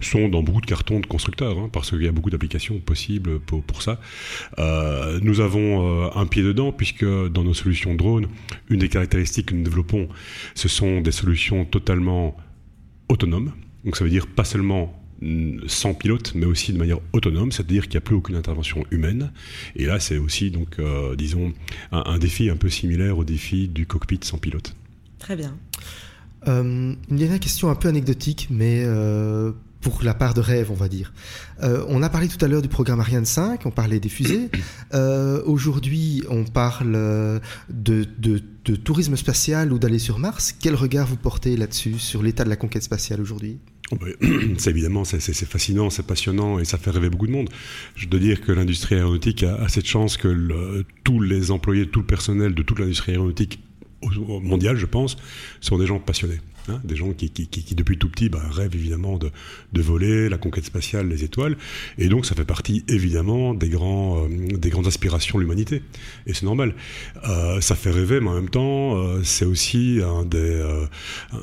sont 0.00 0.28
dans 0.28 0.42
beaucoup 0.42 0.60
de 0.60 0.66
cartons 0.66 1.00
de 1.00 1.06
constructeurs, 1.06 1.58
hein, 1.58 1.70
parce 1.72 1.90
qu'il 1.90 2.02
y 2.02 2.08
a 2.08 2.12
beaucoup 2.12 2.30
d'applications 2.30 2.78
possibles 2.78 3.40
pour, 3.40 3.82
ça. 3.82 3.98
Euh, 4.58 5.18
nous 5.22 5.40
avons 5.40 6.04
euh, 6.04 6.10
un 6.14 6.26
pied 6.26 6.42
dedans, 6.42 6.70
puisque 6.70 7.04
dans 7.04 7.44
nos 7.44 7.54
solutions 7.54 7.94
drone, 7.94 8.28
une 8.68 8.78
des 8.78 8.88
caractéristiques 8.88 9.46
que 9.46 9.54
nous 9.54 9.64
développons, 9.64 10.08
ce 10.54 10.68
sont 10.68 11.00
des 11.00 11.12
solutions 11.12 11.64
totalement 11.64 12.36
autonomes. 13.08 13.52
Donc 13.84 13.96
ça 13.96 14.04
veut 14.04 14.10
dire 14.10 14.26
pas 14.26 14.44
seulement 14.44 15.05
sans 15.66 15.94
pilote, 15.94 16.32
mais 16.34 16.46
aussi 16.46 16.72
de 16.72 16.78
manière 16.78 16.98
autonome, 17.12 17.52
c'est-à-dire 17.52 17.84
qu'il 17.84 17.92
n'y 17.92 17.98
a 17.98 18.02
plus 18.02 18.14
aucune 18.14 18.36
intervention 18.36 18.84
humaine. 18.90 19.32
Et 19.74 19.86
là, 19.86 19.98
c'est 20.00 20.18
aussi, 20.18 20.50
donc, 20.50 20.78
euh, 20.78 21.16
disons, 21.16 21.52
un, 21.92 22.18
défi 22.18 22.50
un 22.50 22.56
peu 22.56 22.68
similaire 22.68 23.18
au 23.18 23.24
défi 23.24 23.68
du 23.68 23.86
cockpit 23.86 24.20
sans 24.22 24.38
pilote. 24.38 24.74
Très 25.18 25.36
bien. 25.36 25.56
Euh, 26.48 26.94
une 27.10 27.16
dernière 27.16 27.40
question 27.40 27.70
un 27.70 27.74
peu 27.74 27.88
anecdotique, 27.88 28.48
mais 28.50 28.82
euh, 28.84 29.52
pour 29.80 30.02
la 30.02 30.14
part 30.14 30.34
de 30.34 30.40
rêve, 30.40 30.70
on 30.70 30.74
va 30.74 30.88
dire. 30.88 31.12
on 31.62 32.02
a 32.02 32.10
parlé 32.10 32.28
tout 32.28 32.42
à 32.44 32.48
l'heure 32.48 32.62
du 32.62 32.68
programme 32.68 33.00
Ariane 33.00 33.24
5, 33.24 33.64
on 33.64 33.70
parlait 33.70 34.00
des 34.00 34.08
fusées. 34.08 34.50
Aujourd'hui, 35.46 36.22
on 36.28 36.44
parle 36.44 37.40
de, 37.70 38.06
de 38.18 38.76
tourisme 38.76 39.16
spatial 39.16 39.72
ou 39.72 39.78
d'aller 39.78 39.98
sur 39.98 40.18
Mars. 40.18 40.54
Quel 40.60 40.74
regard 40.74 41.06
vous 41.06 41.16
portez 41.16 41.56
là-dessus, 41.56 41.98
sur 41.98 42.22
l'état 42.22 42.44
de 42.44 42.50
la 42.50 42.56
conquête 42.56 42.82
spatiale 42.82 43.20
aujourd'hui? 43.20 43.58
c'est 44.58 44.70
évidemment, 44.70 45.04
c'est 45.04 45.20
fascinant, 45.46 45.90
c'est 45.90 46.06
passionnant 46.06 46.58
et 46.58 46.64
ça 46.64 46.78
fait 46.78 46.90
rêver 46.90 47.10
beaucoup 47.10 47.26
de 47.26 47.32
monde. 47.32 47.48
Je 47.94 48.08
dois 48.08 48.20
dire 48.20 48.40
que 48.40 48.52
l'industrie 48.52 48.96
aéronautique 48.96 49.42
a, 49.42 49.68
cette 49.68 49.86
chance 49.86 50.16
que 50.16 50.84
tous 51.04 51.20
les 51.20 51.50
employés, 51.50 51.88
tout 51.88 52.00
le 52.00 52.06
personnel 52.06 52.54
de 52.54 52.62
toute 52.62 52.78
l'industrie 52.78 53.12
aéronautique 53.12 53.60
mondiale, 54.42 54.76
je 54.76 54.86
pense, 54.86 55.16
sont 55.60 55.78
des 55.78 55.86
gens 55.86 55.98
passionnés. 55.98 56.40
Hein, 56.68 56.80
des 56.82 56.96
gens 56.96 57.12
qui, 57.12 57.30
depuis 57.76 57.96
tout 57.96 58.08
petit 58.08 58.28
bah, 58.28 58.42
rêvent 58.50 58.74
évidemment 58.74 59.18
de, 59.18 59.30
voler, 59.80 60.28
la 60.28 60.36
conquête 60.36 60.64
spatiale, 60.64 61.08
les 61.08 61.22
étoiles, 61.22 61.56
et 61.96 62.08
donc 62.08 62.26
ça 62.26 62.34
fait 62.34 62.44
partie 62.44 62.84
évidemment 62.88 63.54
des, 63.54 63.68
grands, 63.68 64.24
euh, 64.24 64.28
des 64.28 64.70
grandes 64.70 64.88
aspirations 64.88 65.38
de 65.38 65.44
l'humanité, 65.44 65.82
et 66.26 66.34
c'est 66.34 66.44
normal. 66.44 66.74
Euh, 67.28 67.60
ça 67.60 67.76
fait 67.76 67.90
rêver, 67.90 68.20
mais 68.20 68.30
en 68.30 68.34
même 68.34 68.48
temps, 68.48 68.96
euh, 68.96 69.22
c'est 69.22 69.44
aussi 69.44 70.00
un 70.02 70.24
des, 70.24 70.60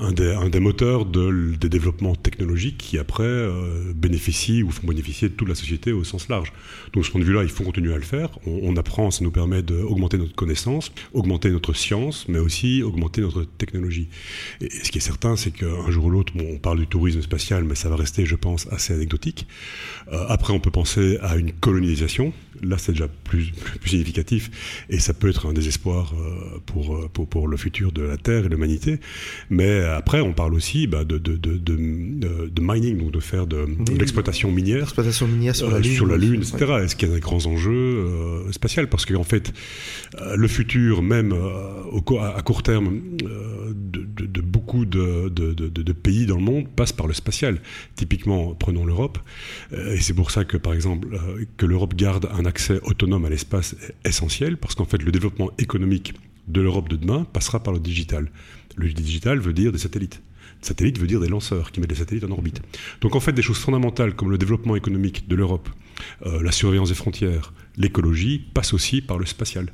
un 0.02 0.50
des, 0.50 0.60
moteurs 0.60 1.06
de, 1.06 1.56
des 1.56 1.70
développements 1.70 2.16
technologiques 2.16 2.78
qui 2.78 2.98
après 2.98 3.48
bénéficient 3.96 4.64
ou 4.64 4.72
font 4.72 4.88
bénéficier 4.88 5.30
toute 5.30 5.48
la 5.48 5.56
société 5.56 5.94
au 5.94 6.04
sens 6.04 6.28
large. 6.28 6.52
Donc, 6.94 7.04
de 7.04 7.08
ce 7.08 7.12
point 7.12 7.22
de 7.22 7.26
vue-là, 7.26 7.44
il 7.44 7.50
faut 7.50 7.64
continuer 7.64 7.94
à 7.94 7.98
le 7.98 8.04
faire. 8.04 8.30
On, 8.46 8.60
on 8.64 8.76
apprend, 8.76 9.10
ça 9.12 9.24
nous 9.24 9.32
permet 9.32 9.62
d'augmenter 9.62 10.18
notre 10.18 10.36
connaissance, 10.36 10.92
augmenter 11.14 11.50
notre 11.50 11.74
science, 11.74 12.28
mais 12.28 12.40
aussi 12.40 12.84
augmenter 12.84 13.22
notre 13.22 13.44
technologie. 13.44 14.10
Et, 14.62 14.70
ce 14.70 14.92
qui 14.92 14.98
est 14.98 15.13
c'est 15.36 15.52
qu'un 15.52 15.90
jour 15.90 16.06
ou 16.06 16.10
l'autre, 16.10 16.34
on 16.40 16.58
parle 16.58 16.80
du 16.80 16.88
tourisme 16.88 17.22
spatial, 17.22 17.64
mais 17.64 17.76
ça 17.76 17.90
va 17.90 17.96
rester, 17.96 18.26
je 18.26 18.36
pense, 18.36 18.68
assez 18.72 18.94
anecdotique. 18.94 19.48
Euh, 20.12 20.26
après, 20.28 20.54
on 20.54 20.60
peut 20.60 20.72
penser 20.72 21.18
à 21.22 21.38
une 21.38 21.52
colonisation. 21.52 22.34
Là, 22.62 22.78
c'est 22.78 22.94
déjà 22.94 23.08
plus, 23.08 23.52
plus, 23.82 23.90
significatif, 23.90 24.86
et 24.90 25.00
ça 25.00 25.14
peut 25.14 25.30
être 25.30 25.48
un 25.48 25.54
désespoir 25.54 26.14
euh, 26.14 26.60
pour, 26.66 26.96
euh, 26.96 27.10
pour, 27.12 27.28
pour, 27.28 27.48
le 27.48 27.58
futur 27.58 27.92
de 27.92 28.04
la 28.04 28.18
Terre 28.18 28.46
et 28.46 28.50
de 28.50 28.54
l'humanité. 28.54 29.00
Mais 29.50 29.82
après, 29.82 30.22
on 30.22 30.34
parle 30.34 30.54
aussi 30.54 30.88
bah, 30.88 31.04
de, 31.04 31.18
de, 31.18 31.36
de, 31.36 31.58
de, 31.58 32.62
mining, 32.62 32.98
donc 32.98 33.12
de 33.12 33.20
faire 33.20 33.48
de, 33.48 33.66
l'exploitation 33.98 34.52
minière. 34.52 34.80
L'exploitation 34.80 35.28
minière 35.28 35.56
sur 35.56 35.70
la 35.72 35.80
Lune. 35.80 35.94
Sur 35.94 36.06
la 36.06 36.18
Lune, 36.18 36.42
etc. 36.42 36.74
Est-ce 36.84 36.96
qu'il 36.96 37.10
y 37.10 37.12
a 37.12 37.16
des 37.16 37.22
grands 37.22 37.46
enjeux 37.46 38.46
spatials? 38.52 38.88
Parce 38.88 39.06
qu'en 39.06 39.24
fait, 39.24 39.54
le 40.36 40.48
futur, 40.48 41.02
même 41.02 41.34
au, 41.34 42.20
à, 42.20 42.42
court 42.42 42.64
terme, 42.64 43.02
de, 43.20 44.42
beaucoup 44.42 44.86
de 44.86 45.03
de, 45.30 45.92
pays 45.94 46.26
dans 46.26 46.38
le 46.38 46.44
monde 46.44 46.68
passent 46.68 46.94
par 46.94 47.08
le 47.08 47.14
spatial. 47.14 47.62
Typiquement, 47.96 48.54
prenons 48.54 48.86
l'Europe. 48.86 49.20
Euh, 49.74 49.94
et 49.94 50.02
c'est 50.02 50.14
pour 50.14 50.32
ça 50.32 50.46
que, 50.46 50.58
par 50.58 50.74
exemple, 50.74 51.08
euh, 51.14 51.46
que 51.58 51.66
l'Europe 51.66 51.96
garde 51.96 52.30
un 52.34 52.46
accès 52.46 52.80
autonome 52.84 53.26
à 53.26 53.30
l'espace 53.30 53.76
essentiel, 54.06 54.58
parce 54.58 54.76
qu'en 54.76 54.86
fait, 54.86 55.02
le 55.02 55.12
développement 55.12 55.52
économique 55.58 56.14
de 56.48 56.62
l'Europe 56.62 56.90
de 56.90 56.98
demain 56.98 57.26
passera 57.32 57.62
par 57.62 57.74
le 57.74 57.80
digital. 57.80 58.32
Le 58.76 58.92
digital 58.92 59.40
veut 59.40 59.54
dire 59.54 59.72
des 59.72 59.78
satellites. 59.78 60.22
Satellite 60.62 60.98
veut 60.98 61.08
dire 61.08 61.20
des 61.20 61.28
lanceurs 61.28 61.72
qui 61.72 61.80
mettent 61.80 61.90
des 61.90 61.96
satellites 61.96 62.24
en 62.24 62.32
orbite. 62.32 62.62
Donc 63.02 63.16
en 63.16 63.20
fait, 63.20 63.34
des 63.34 63.42
choses 63.42 63.58
fondamentales 63.58 64.16
comme 64.16 64.32
le 64.32 64.38
développement 64.38 64.76
économique 64.76 65.28
de 65.28 65.36
l'Europe, 65.36 65.70
euh, 66.26 66.42
la 66.42 66.52
surveillance 66.52 66.90
des 66.90 66.96
frontières, 66.96 67.54
l'écologie 67.78 68.40
passent 68.54 68.74
aussi 68.74 69.02
par 69.02 69.18
le 69.18 69.26
spatial. 69.26 69.72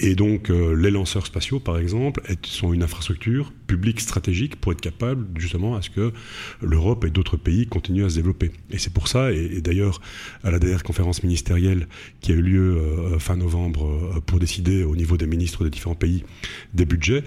Et 0.00 0.14
donc 0.14 0.50
euh, 0.50 0.74
les 0.74 0.90
lanceurs 0.90 1.26
spatiaux, 1.26 1.60
par 1.60 1.78
exemple, 1.78 2.22
sont 2.44 2.72
une 2.72 2.82
infrastructure 2.82 3.52
publique 3.66 4.00
stratégique 4.00 4.56
pour 4.56 4.72
être 4.72 4.80
capable 4.80 5.26
justement 5.38 5.76
à 5.76 5.82
ce 5.82 5.90
que 5.90 6.12
l'Europe 6.60 7.04
et 7.04 7.10
d'autres 7.10 7.36
pays 7.36 7.66
continuent 7.66 8.04
à 8.04 8.10
se 8.10 8.16
développer. 8.16 8.52
Et 8.70 8.78
c'est 8.78 8.92
pour 8.92 9.08
ça, 9.08 9.32
et, 9.32 9.60
d'ailleurs 9.60 10.00
à 10.44 10.50
la 10.50 10.58
dernière 10.58 10.82
conférence 10.82 11.22
ministérielle 11.22 11.88
qui 12.20 12.32
a 12.32 12.34
eu 12.34 12.42
lieu 12.42 12.76
euh, 12.76 13.18
fin 13.18 13.36
novembre 13.36 14.20
pour 14.26 14.38
décider 14.38 14.84
au 14.84 14.96
niveau 14.96 15.16
des 15.16 15.26
ministres 15.26 15.64
des 15.64 15.70
différents 15.70 15.94
pays 15.94 16.24
des 16.74 16.84
budgets, 16.84 17.24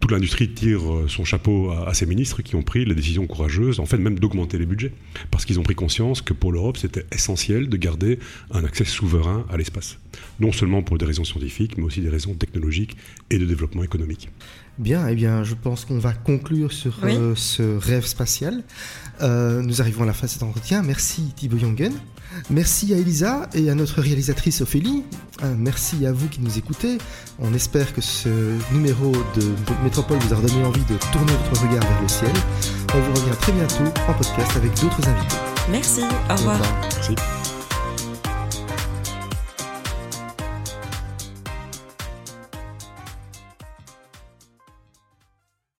toute 0.00 0.10
l'industrie 0.10 0.48
tire 0.48 0.82
son 1.08 1.24
chapeau 1.24 1.70
à, 1.70 1.88
à, 1.88 1.94
ces 1.94 2.06
ministres 2.06 2.42
qui 2.42 2.56
ont 2.56 2.62
pris 2.62 2.84
les 2.84 2.94
décisions 2.94 3.26
courageuses, 3.26 3.80
en 3.80 3.86
fait 3.86 3.98
même 3.98 4.18
d'augmenter 4.18 4.58
les 4.58 4.66
budgets, 4.66 4.92
parce 5.30 5.44
qu'ils 5.44 5.58
ont 5.58 5.62
pris 5.62 5.74
conscience 5.74 6.22
que 6.22 6.32
pour 6.32 6.52
l'Europe 6.52 6.76
c'était 6.76 7.04
essentiel 7.12 7.68
de 7.68 7.76
garder 7.76 8.18
un 8.50 8.64
accès 8.64 8.84
souverain 8.84 9.44
à 9.50 9.56
l'espace. 9.56 9.98
Non 10.40 10.52
seulement 10.52 10.82
pour 10.82 10.98
des 10.98 11.06
raisons 11.06 11.24
scientifiques, 11.24 11.76
mais 11.78 11.84
aussi 11.84 12.00
des 12.00 12.08
raisons 12.08 12.34
technologiques 12.34 12.96
et 13.30 13.38
de 13.38 13.44
développement 13.44 13.82
économique. 13.82 14.30
Bien, 14.78 15.06
eh 15.06 15.14
bien, 15.14 15.44
je 15.44 15.54
pense 15.54 15.84
qu'on 15.84 15.98
va 15.98 16.12
conclure 16.12 16.72
sur 16.72 16.98
euh, 17.04 17.34
ce 17.36 17.78
rêve 17.78 18.04
spatial. 18.04 18.64
Euh, 19.22 19.62
nous 19.62 19.80
arrivons 19.80 20.02
à 20.02 20.06
la 20.06 20.12
fin 20.12 20.26
de 20.26 20.32
cet 20.32 20.42
entretien. 20.42 20.82
Merci 20.82 21.32
Thibaut 21.36 21.58
Jongen. 21.58 21.92
Merci 22.50 22.92
à 22.92 22.96
Elisa 22.96 23.48
et 23.54 23.70
à 23.70 23.76
notre 23.76 24.00
réalisatrice 24.00 24.60
Ophélie. 24.60 25.04
Euh, 25.44 25.54
merci 25.56 26.04
à 26.06 26.12
vous 26.12 26.26
qui 26.26 26.40
nous 26.40 26.58
écoutez. 26.58 26.98
On 27.38 27.54
espère 27.54 27.94
que 27.94 28.00
ce 28.00 28.28
numéro 28.72 29.12
de 29.36 29.44
Métropole 29.84 30.18
vous 30.18 30.32
a 30.34 30.36
donné 30.36 30.64
envie 30.64 30.84
de 30.84 30.96
tourner 31.12 31.32
votre 31.32 31.62
regard 31.62 31.88
vers 31.88 32.02
le 32.02 32.08
ciel. 32.08 32.32
On 32.94 33.00
vous 33.00 33.12
revient 33.12 33.36
très 33.40 33.52
bientôt 33.52 33.84
en 34.08 34.14
podcast 34.14 34.56
avec 34.56 34.70
d'autres 34.80 35.08
invités. 35.08 35.36
Merci, 35.70 36.02
au 36.28 36.34
revoir. 36.34 36.60
Merci. 36.82 37.14